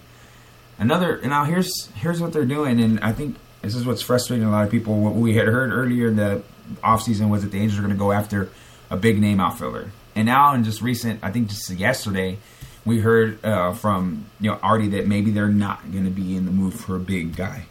[0.78, 1.20] another.
[1.22, 4.64] Now here's here's what they're doing, and I think this is what's frustrating a lot
[4.64, 5.00] of people.
[5.00, 6.42] What we had heard earlier in the
[6.84, 8.50] offseason was that the Angels are going to go after
[8.90, 12.38] a big name outfielder, and now in just recent, I think just yesterday.
[12.84, 16.46] We heard uh, from you know Artie that maybe they're not going to be in
[16.46, 17.66] the mood for a big guy.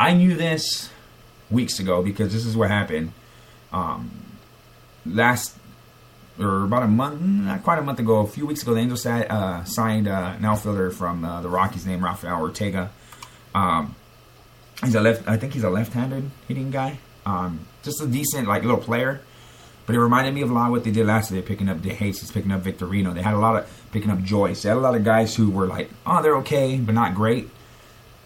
[0.00, 0.90] I knew this
[1.50, 3.12] weeks ago because this is what happened.
[3.72, 4.10] Um,
[5.04, 5.56] last
[6.38, 9.04] or about a month, not quite a month ago, a few weeks ago, the Angels
[9.04, 12.90] uh, signed uh, an outfielder from uh, the Rockies named Rafael Ortega.
[13.54, 13.96] Um,
[14.84, 16.98] he's a left, I think he's a left-handed hitting guy.
[17.26, 19.20] Um, just a decent like little player,
[19.88, 21.78] but it reminded me of a lot of what they did last year, picking up
[21.78, 23.14] DeJesus, picking up Victorino.
[23.14, 24.62] They had a lot of picking up Joyce.
[24.62, 27.48] They had a lot of guys who were like, oh, they're okay, but not great.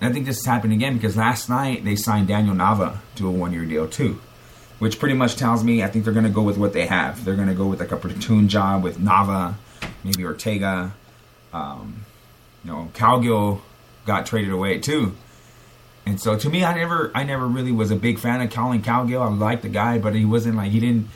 [0.01, 3.29] And I think this is happening again because last night they signed Daniel Nava to
[3.29, 4.20] a one year deal too.
[4.81, 7.25] Which pretty much tells me I think they're to go with what they have.
[7.25, 9.55] They're to go with like a platoon job with Nava,
[10.03, 10.92] maybe Ortega.
[11.53, 12.05] Um,
[12.64, 13.61] you know, Cowgill
[14.05, 15.14] got traded away too.
[16.07, 18.83] And so to me, I never, I never really was a big fan of Collin
[18.83, 19.22] Cowgill.
[19.22, 21.09] I liked the guy, but he wasn't like he didn't.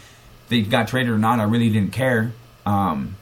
[0.49, 2.33] They got traded or not, I really didn't care.
[2.65, 3.17] Um,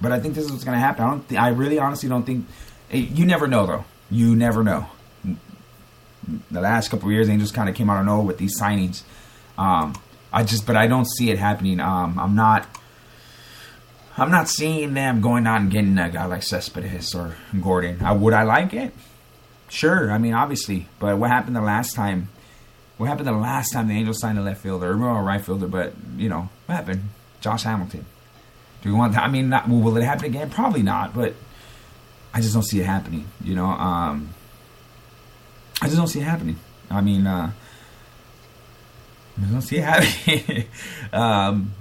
[0.00, 1.04] but I think this is what's going to happen.
[1.04, 1.28] I don't.
[1.28, 2.46] Th- I really, honestly, don't think.
[2.90, 3.84] You never know, though.
[4.10, 4.88] You never know
[6.50, 9.02] the last couple years, Angels kind of came out of nowhere with these signings.
[9.58, 9.94] Um,
[10.32, 11.80] I just, but I don't see it happening.
[11.80, 12.66] Um, I'm not.
[14.16, 18.00] I'm not seeing them going out and getting a guy like Cespedes or Gordon.
[18.00, 18.92] I, would I like it?
[19.68, 20.12] Sure.
[20.12, 20.86] I mean, obviously.
[21.00, 22.28] But what happened the last time?
[22.96, 25.66] What happened the last time the Angels signed a left fielder or a right fielder?
[25.66, 27.08] But you know what happened?
[27.40, 28.04] Josh Hamilton.
[28.82, 29.22] Do we want that?
[29.22, 30.50] I mean, not, will it happen again?
[30.50, 31.14] Probably not.
[31.14, 31.34] But
[32.32, 33.26] I just don't see it happening.
[33.42, 33.66] You know.
[33.66, 34.30] Um,
[35.80, 36.56] I just don't see it happening.
[36.90, 37.52] I mean, uh,
[39.40, 40.66] I don't see it happening.
[41.12, 41.74] um,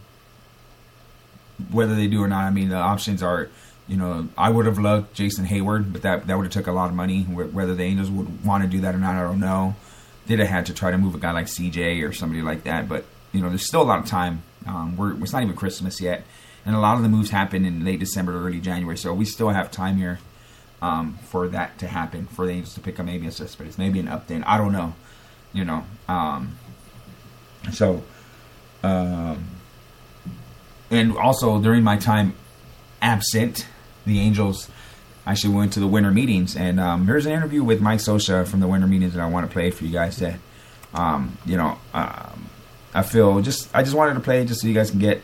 [1.72, 3.50] whether they do or not, I mean, the options are,
[3.88, 6.72] you know, I would have loved Jason Heyward, but that that would have took a
[6.72, 7.24] lot of money.
[7.24, 9.76] Whether the Angels would want to do that or not, I don't know.
[10.26, 12.88] They'd have had to try to move a guy like CJ or somebody like that,
[12.88, 14.44] but you know, there's still a lot of time.
[14.66, 16.24] Um, we're it's not even Christmas yet,
[16.66, 19.50] and a lot of the moves happen in late December early January, so we still
[19.50, 20.20] have time here
[20.82, 24.00] um, for that to happen, for the Angels to pick up maybe a Cespedes, maybe
[24.00, 24.44] an Upton.
[24.44, 24.94] I don't know,
[25.52, 25.84] you know.
[26.08, 26.56] Um,
[27.72, 28.04] so,
[28.84, 29.48] um,
[30.92, 32.36] and also during my time
[33.02, 33.68] absent,
[34.06, 34.70] the Angels
[35.26, 38.60] actually went to the winter meetings, and um, here's an interview with Mike Scioscia from
[38.60, 40.18] the winter meetings that I want to play for you guys.
[40.18, 40.40] That,
[40.94, 41.78] um, you know,
[42.94, 45.22] I feel just I just wanted to play just so you guys can get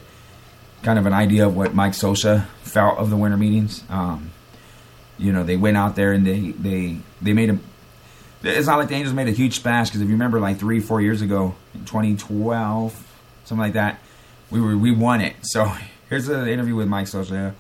[0.82, 3.84] kind of an idea of what Mike Scioscia felt of the winter meetings.
[3.90, 4.32] Um,
[5.18, 7.60] you know, they went out there and they they they made a.
[8.42, 10.80] It's not like the Angels made a huge splash because if you remember, like three
[10.80, 13.08] four years ago, in 2012,
[13.44, 14.00] something like that,
[14.50, 15.36] we were we won it.
[15.42, 15.66] So
[16.10, 17.54] here's an interview with Mike Scioscia.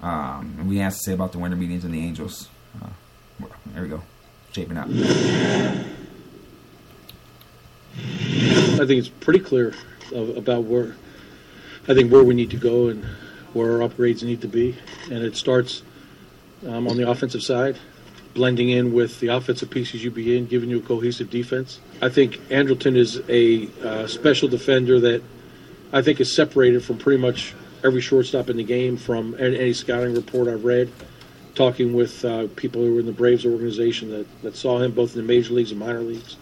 [0.00, 2.48] Um, and we asked to say about the winter meetings and the Angels.
[2.82, 4.02] Uh, there we go,
[4.52, 4.88] shaping up.
[7.96, 9.74] I think it's pretty clear
[10.12, 10.96] about where
[11.86, 13.04] I think where we need to go and
[13.52, 14.76] where our upgrades need to be,
[15.10, 15.82] and it starts
[16.66, 17.78] um, on the offensive side,
[18.34, 21.80] blending in with the offensive pieces you begin, giving you a cohesive defense.
[22.02, 25.22] I think Andrelton is a uh, special defender that
[25.92, 29.72] I think is separated from pretty much every shortstop in the game from any, any
[29.72, 30.90] scouting report I've read.
[31.54, 35.14] Talking with uh, people who were in the Braves organization that, that saw him both
[35.14, 36.36] in the major leagues and minor leagues,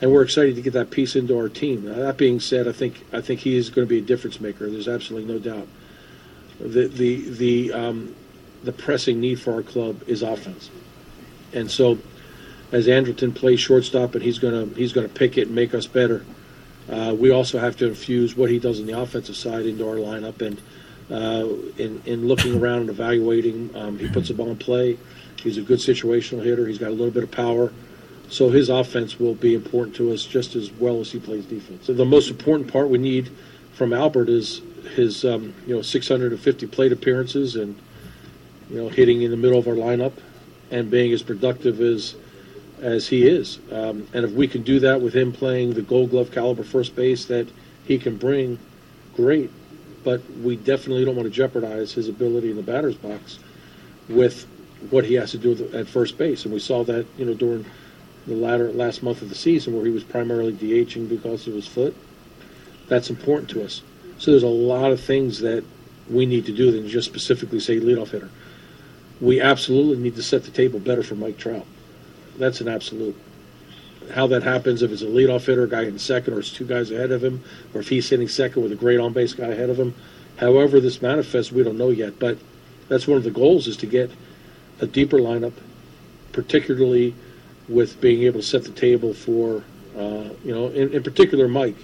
[0.00, 1.84] and we're excited to get that piece into our team.
[1.84, 4.70] That being said, I think I think he is going to be a difference maker.
[4.70, 5.68] There's absolutely no doubt.
[6.58, 8.14] The the the um,
[8.62, 10.70] the pressing need for our club is offense,
[11.52, 11.98] and so
[12.72, 16.24] as Andrelton plays shortstop and he's gonna he's gonna pick it and make us better.
[16.88, 19.96] Uh, we also have to infuse what he does on the offensive side into our
[19.96, 20.60] lineup, and
[21.10, 21.46] uh,
[21.78, 24.98] in in looking around and evaluating, um, he puts the ball in play.
[25.36, 26.66] He's a good situational hitter.
[26.66, 27.72] He's got a little bit of power,
[28.30, 31.86] so his offense will be important to us just as well as he plays defense.
[31.86, 33.30] So the most important part we need
[33.72, 34.62] from Albert is
[34.94, 37.76] his um, you know 650 plate appearances and
[38.70, 40.12] you know hitting in the middle of our lineup
[40.70, 42.14] and being as productive as
[42.80, 43.58] as he is.
[43.70, 46.94] Um, and if we can do that with him playing the Gold Glove caliber first
[46.94, 47.48] base that
[47.84, 48.58] he can bring,
[49.14, 49.50] great.
[50.02, 53.38] But we definitely don't want to jeopardize his ability in the batter's box
[54.08, 54.46] with
[54.88, 56.44] what he has to do at first base.
[56.44, 57.66] And we saw that you know during
[58.30, 61.66] the latter last month of the season where he was primarily DHing because of his
[61.66, 61.96] foot.
[62.88, 63.82] That's important to us.
[64.18, 65.64] So there's a lot of things that
[66.08, 68.30] we need to do than just specifically say leadoff hitter.
[69.20, 71.66] We absolutely need to set the table better for Mike Trout.
[72.38, 73.16] That's an absolute.
[74.14, 76.66] How that happens, if it's a leadoff hitter, a guy in second, or it's two
[76.66, 77.42] guys ahead of him,
[77.74, 79.94] or if he's hitting second with a great on base guy ahead of him.
[80.36, 82.18] However, this manifests, we don't know yet.
[82.18, 82.38] But
[82.88, 84.10] that's one of the goals is to get
[84.80, 85.54] a deeper lineup,
[86.32, 87.14] particularly
[87.70, 89.64] with being able to set the table for,
[89.96, 91.76] uh, you know, in, in particular, Mike,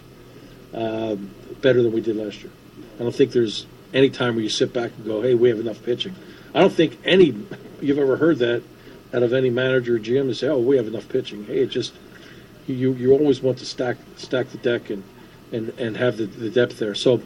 [0.74, 1.30] um,
[1.62, 2.53] better than we did last year.
[2.97, 5.61] I don't think there's any time where you sit back and go, hey, we have
[5.61, 6.14] enough pitching.
[6.55, 7.34] I don't think any
[7.80, 8.62] you've ever heard that
[9.12, 11.66] out of any manager or GM to say, "Oh, we have enough pitching." Hey, it
[11.66, 11.93] just
[12.66, 15.05] you you always want to stack stack the deck and
[15.53, 16.95] and and have the, the depth there.
[16.95, 17.22] So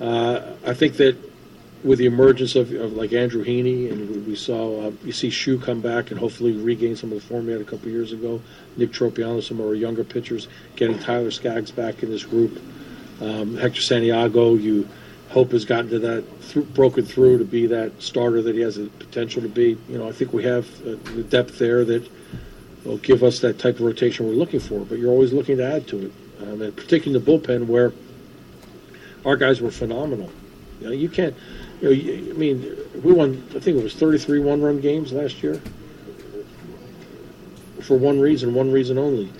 [0.00, 1.16] uh, I think that
[1.82, 5.30] with the emergence of, of like Andrew Heaney and we, we saw uh, you see
[5.30, 8.12] Shu come back and hopefully regain some of the form he had a couple years
[8.12, 8.40] ago.
[8.76, 12.60] Nick Tropeano, some of our younger pitchers, getting Tyler Skaggs back in this group.
[13.20, 14.88] Um, Hector Santiago, you
[15.30, 18.76] hope has gotten to that th- broken through to be that starter that he has
[18.76, 19.78] the potential to be.
[19.88, 22.08] You know, I think we have uh, the depth there that
[22.84, 24.80] will give us that type of rotation we're looking for.
[24.80, 26.12] But you're always looking to add to it,
[26.42, 27.92] um, and particularly the bullpen where
[29.24, 30.30] our guys were phenomenal.
[30.80, 31.34] You know, you can't.
[31.80, 33.42] You know, I mean, we won.
[33.50, 35.60] I think it was 33 one-run games last year.
[37.82, 39.32] For one reason, one reason only,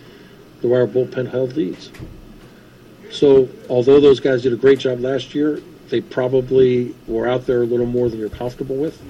[0.61, 1.91] the way our bullpen held leads.
[3.11, 5.61] So, although those guys did a great job last year,
[5.91, 9.01] they probably were out there a little more than you're comfortable with.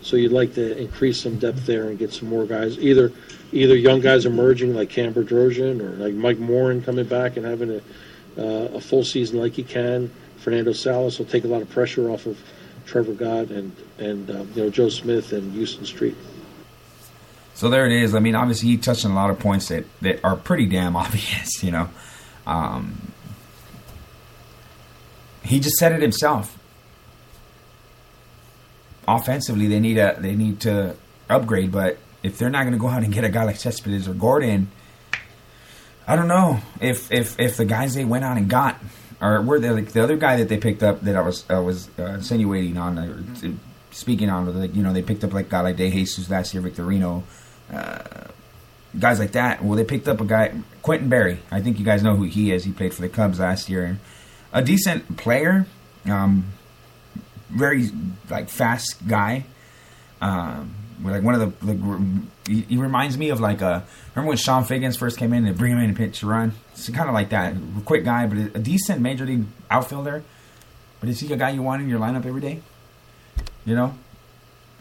[0.00, 3.12] So you'd like to increase some depth there and get some more guys, either
[3.52, 7.70] either young guys emerging like Cam Bedrosian or like Mike Morin coming back and having
[7.70, 10.10] a, uh, a full season like he can.
[10.38, 12.38] Fernando Salas will take a lot of pressure off of
[12.88, 16.16] Trevor Gott and and uh, you know Joe Smith and Houston Street.
[17.54, 18.14] So there it is.
[18.14, 20.96] I mean, obviously he touched on a lot of points that, that are pretty damn
[21.04, 21.62] obvious.
[21.62, 21.90] You know,
[22.46, 23.12] um,
[25.42, 26.56] he just said it himself.
[29.06, 30.96] Offensively, they need a they need to
[31.28, 34.08] upgrade, but if they're not going to go out and get a guy like Cespedes
[34.08, 34.70] or Gordon,
[36.06, 38.78] I don't know if if if the guys they went out and got
[39.20, 41.58] or were they like the other guy that they picked up that I was I
[41.58, 43.22] was uh, insinuating on uh,
[43.90, 47.22] speaking on like you know they picked up like guy like DeJesus last year, Victorino,
[47.72, 48.28] uh,
[48.98, 49.64] guys like that.
[49.64, 51.40] Well, they picked up a guy Quintin Berry.
[51.50, 52.64] I think you guys know who he is.
[52.64, 53.98] He played for the Cubs last year
[54.52, 55.66] a decent player,
[56.06, 56.52] um,
[57.50, 57.90] very
[58.30, 59.44] like fast guy.
[60.20, 62.00] Um, like one of the like,
[62.48, 63.84] he, he, reminds me of like a
[64.14, 66.52] remember when Chone Figgins first came in and bring him in and pitch run.
[66.72, 70.24] It's kind of like that, quick guy, but a decent major league outfielder.
[71.00, 72.62] But is he a guy you want in your lineup every day?
[73.64, 73.94] You know.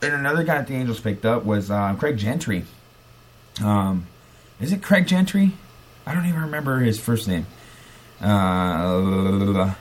[0.01, 2.65] And another guy that the Angels picked up was uh, Craig Gentry.
[3.63, 4.07] Um,
[4.59, 5.53] is it Craig Gentry?
[6.05, 7.45] I don't even remember his first name.
[8.21, 9.73] Uh,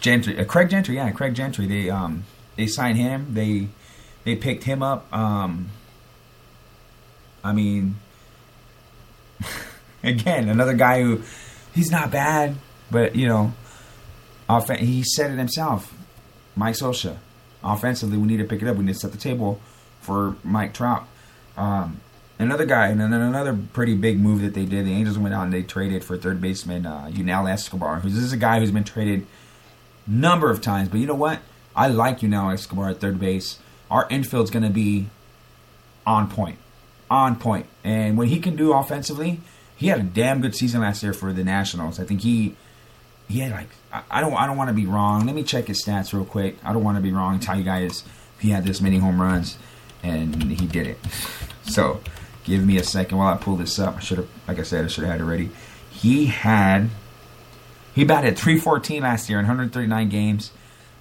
[0.00, 1.66] Gentry, uh, Craig Gentry, yeah, Craig Gentry.
[1.66, 2.24] They um
[2.56, 3.34] they signed him.
[3.34, 3.68] They
[4.24, 5.10] they picked him up.
[5.12, 5.70] Um,
[7.44, 7.96] I mean,
[10.02, 11.22] again, another guy who
[11.74, 12.56] he's not bad,
[12.90, 13.52] but you know,
[14.48, 15.92] off- he said it himself.
[16.54, 17.16] Mike Scioscia.
[17.64, 18.76] Offensively, we need to pick it up.
[18.76, 19.60] We need to set the table
[20.00, 21.06] for Mike Trout.
[21.56, 22.00] Um,
[22.38, 24.84] another guy, and then another pretty big move that they did.
[24.84, 28.24] The Angels went out and they traded for third baseman uh, Yunel Escobar, who's this
[28.24, 29.26] is a guy who's been traded
[30.06, 30.88] number of times.
[30.88, 31.40] But you know what?
[31.74, 33.58] I like Yunel Escobar at third base.
[33.90, 35.08] Our infield's going to be
[36.06, 36.58] on point,
[37.12, 37.66] on point.
[37.84, 39.40] And what he can do offensively,
[39.76, 42.00] he had a damn good season last year for the Nationals.
[42.00, 42.56] I think he
[43.28, 43.68] he had like
[44.10, 45.26] I, don't I don't want to be wrong.
[45.26, 46.56] Let me check his stats real quick.
[46.64, 47.38] I don't want to be wrong.
[47.38, 48.04] Tell you guys
[48.38, 49.58] he had this many home runs,
[50.02, 50.98] and he did it.
[51.64, 52.00] So
[52.42, 53.98] give me a second while I pull this up.
[53.98, 55.50] I should have, like I said, I should have had it ready.
[55.90, 56.90] He had
[57.94, 60.50] he batted 314 last year in 139 games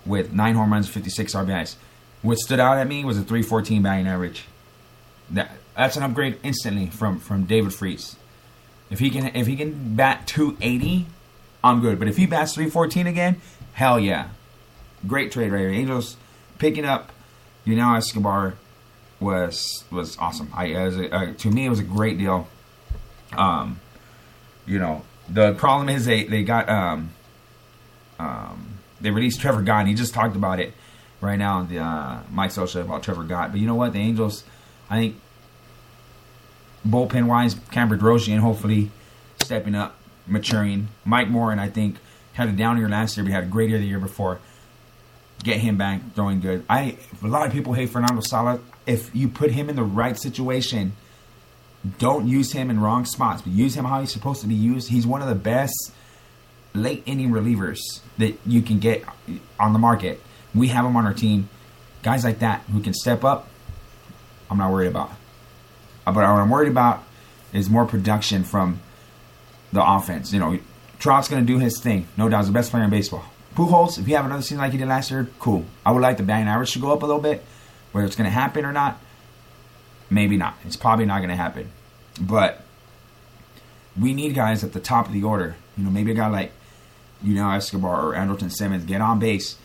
[0.06, 1.76] with nine home runs, 56 RBIs.
[2.22, 4.46] What stood out at me was a 314 batting average.
[5.32, 5.52] That
[5.82, 8.16] that's an upgrade instantly from from David Freese.
[8.92, 11.08] If he can if he can bat 280,
[11.64, 11.98] I'm good.
[11.98, 13.42] But if he bats 314 again,
[13.74, 14.30] hell yeah.
[15.08, 15.70] Great trade right here.
[15.72, 16.18] Angels
[16.60, 17.12] picking up
[17.66, 18.54] you know Escobar
[19.20, 20.52] was was awesome.
[20.54, 22.48] I as a, uh, to me it was a great deal.
[23.36, 23.80] Um,
[24.68, 27.10] you know the problem is they they got um
[28.20, 29.88] um they released Trevor Gott.
[29.88, 30.74] He just talked about it
[31.22, 33.50] right now on the uh, Mike Scioscia about Trevor Gott.
[33.50, 33.94] But you know what?
[33.94, 34.44] The Angels,
[34.88, 35.16] I think
[36.88, 38.92] bullpen wise, Cam Bedrosian hopefully
[39.40, 39.96] stepping up,
[40.28, 40.88] maturing.
[41.06, 41.98] Mike Morin, I think,
[42.34, 44.40] had a down year last year, but had a great year the year before.
[45.44, 46.64] Get him back throwing good.
[46.70, 48.60] I a lot of people hate Fernando Salas.
[48.86, 50.94] If you put him in the right situation,
[51.98, 54.90] don't use him in wrong spots, but use him how he's supposed to be used.
[54.90, 55.94] He's one of the best
[56.74, 57.80] late inning relievers
[58.18, 59.04] that you can get
[59.60, 60.22] on the market.
[60.54, 61.50] We have him on our team.
[62.04, 63.48] Guys like that who can step up,
[64.50, 65.12] I'm not worried about.
[66.06, 67.04] Uh, But what I'm worried about
[67.54, 68.80] is more production from
[69.74, 70.34] the offense.
[70.34, 70.60] You know,
[71.00, 72.08] Trout's going to do his thing.
[72.18, 73.26] No doubt, he's the best player in baseball.
[73.56, 75.66] Pujols, if you have another season like he did last year, cool.
[75.86, 77.44] I would like the batting average to go up a little bit.
[77.92, 79.00] Whether it's going to happen or not,
[80.10, 80.56] maybe not.
[80.66, 81.70] It's probably not going to happen.
[82.20, 82.64] But
[84.00, 85.56] we need guys at the top of the order.
[85.78, 86.52] You know, maybe a guy like
[87.22, 89.58] you know Escobar or Andrelton Simmons get on base.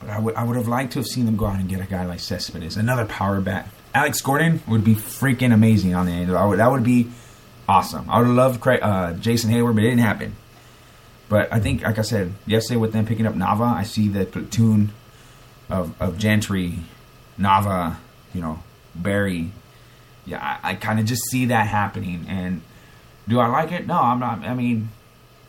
[0.00, 1.80] But I would I would have liked to have seen them go out and get
[1.80, 3.68] a guy like Cespedes, another power bat.
[3.96, 6.28] Alex Gordon would be freaking amazing on the end.
[6.28, 7.08] That would be
[7.66, 8.10] awesome.
[8.10, 10.36] I would Craig, uh, Jason Heyward, but it didn't happen.
[11.30, 14.26] But I think, like I said yesterday, with them picking up Nava, I see the
[14.26, 14.92] platoon
[15.70, 16.80] of of Gentry,
[17.38, 17.96] Nava,
[18.34, 18.62] you know,
[18.94, 19.50] Berry.
[20.26, 22.26] Yeah, I, I kind of just see that happening.
[22.28, 22.60] And
[23.26, 23.86] do I like it?
[23.86, 24.40] No, I'm not.
[24.40, 24.90] I mean,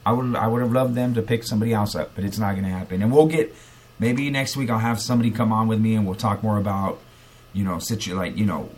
[0.05, 2.53] I would I would have loved them to pick somebody else up, but it's not
[2.53, 3.01] going to happen.
[3.01, 3.53] And we'll get
[3.99, 7.01] maybe next week I'll have somebody come on with me and we'll talk more about
[7.57, 8.69] you know situ like you know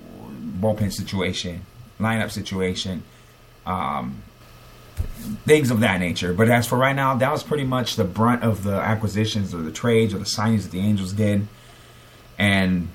[0.59, 1.65] bullpen situation,
[1.99, 3.03] lineup situation,
[3.65, 4.23] um,
[5.45, 6.33] things of that nature.
[6.33, 9.61] But as for right now, that was pretty much the brunt of the acquisitions or
[9.61, 11.47] the trades or the signings that the Angels did,
[12.37, 12.87] and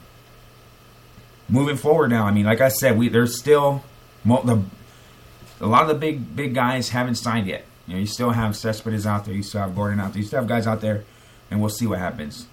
[1.48, 2.24] moving forward now.
[2.24, 3.84] I mean, like I said, we there's still
[4.24, 4.62] the
[5.60, 7.66] a lot of the big big guys haven't signed yet.
[7.86, 10.26] You know, you still have Cespedes out there, you still have Gordon out there, you
[10.26, 11.04] still have guys out there,
[11.50, 12.46] and we'll see what happens.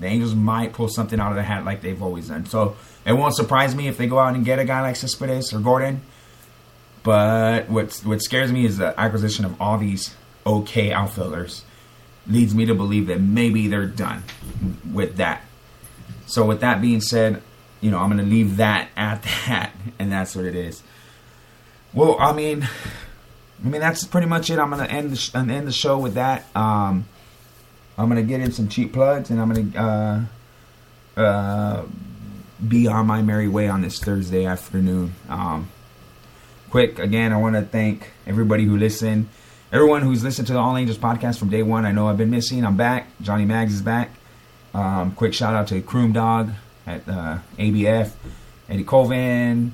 [0.00, 2.46] The Angels might pull something out of the hat like they've always done.
[2.46, 2.76] So
[3.06, 5.60] it won't surprise me if they go out and get a guy like Cespedes or
[5.60, 6.00] Gordon.
[7.02, 10.14] But what what scares me is the acquisition of all these
[10.46, 11.64] okay outfielders
[12.26, 14.22] leads me to believe that maybe they're done
[14.90, 15.42] with that.
[16.26, 17.42] So with that being said,
[17.80, 20.82] you know, I'm going to leave that at that, and that's what it is.
[21.92, 22.68] Well, I mean,
[23.64, 24.58] I mean that's pretty much it.
[24.58, 26.44] I'm going to end the sh- end the show with that.
[26.54, 27.06] Um,
[28.00, 31.84] I'm to get in some cheap plugs, and I'm to uh, uh,
[32.66, 35.12] be on my merry way on this Thursday afternoon.
[35.28, 35.70] Um,
[36.70, 39.28] quick again, I want to thank everybody who listened,
[39.70, 41.84] everyone who's listened to the All Angels podcast from day one.
[41.84, 42.64] I know I've been missing.
[42.64, 43.06] I'm back.
[43.20, 44.10] Johnny Mags is back.
[44.72, 46.52] Um, quick shout out to Kroom Dog
[46.86, 48.12] at uh, ABF,
[48.70, 49.72] Eddie Colvin,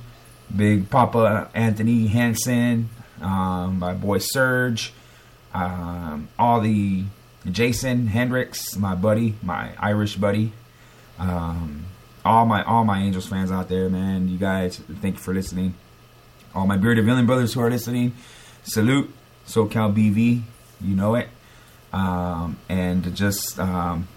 [0.54, 2.88] Big Papa Anthony Hansen,
[3.22, 4.92] um, my boy Serge,
[5.54, 7.04] um, all the
[7.50, 10.52] Jason Hendricks, my buddy, my Irish buddy,
[11.18, 11.86] um,
[12.24, 14.28] all my all my Angels fans out there, man.
[14.28, 15.74] You guys, thank you for listening.
[16.54, 18.14] All my bearded villain brothers who are listening,
[18.64, 19.12] salute
[19.46, 20.42] SoCal BV,
[20.80, 21.28] you know it,
[21.92, 24.08] um, and just um,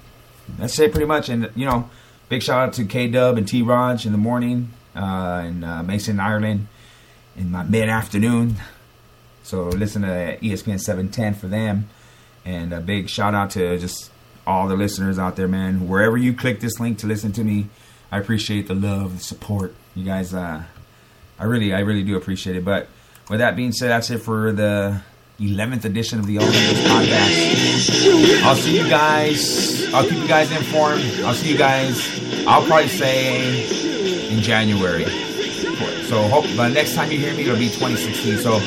[0.58, 1.30] that's it pretty much.
[1.30, 1.90] And you know,
[2.30, 5.84] big shout out to K Dub and T Raj in the morning, uh, and uh,
[5.84, 6.68] Mason Ireland
[7.38, 8.56] in my mid afternoon.
[9.44, 11.90] So listen to ESPN 710 for them.
[12.50, 14.10] And a big shout out to just
[14.48, 15.88] all the listeners out there, man.
[15.88, 17.68] Wherever you click this link to listen to me,
[18.12, 19.76] I appreciate the love, the support.
[19.94, 20.64] You guys, uh,
[21.38, 22.66] I really, I really do appreciate it.
[22.66, 22.88] But
[23.30, 25.00] with that being said, that's it for the
[25.40, 28.44] 11th edition of the All Angels podcast.
[28.44, 29.94] I'll see you guys.
[29.94, 31.04] I'll keep you guys informed.
[31.24, 32.02] I'll see you guys.
[32.48, 35.06] I'll probably say in January.
[36.08, 38.40] So hope by next time you hear me, it'll be 2016.
[38.40, 38.60] So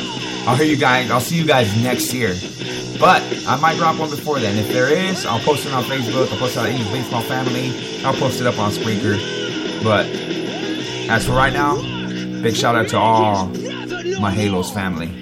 [0.47, 1.11] I'll hear you guys.
[1.11, 2.35] I'll see you guys next year.
[2.99, 4.57] But I might drop one before then.
[4.59, 6.31] If there is, I'll post it on Facebook.
[6.33, 7.73] I'll post it on English Baseball Family.
[8.05, 9.19] I'll post it up on Spreaker.
[9.83, 10.07] But
[11.09, 11.77] as for right now,
[12.43, 13.47] big shout out to all
[14.21, 15.22] my Halos family.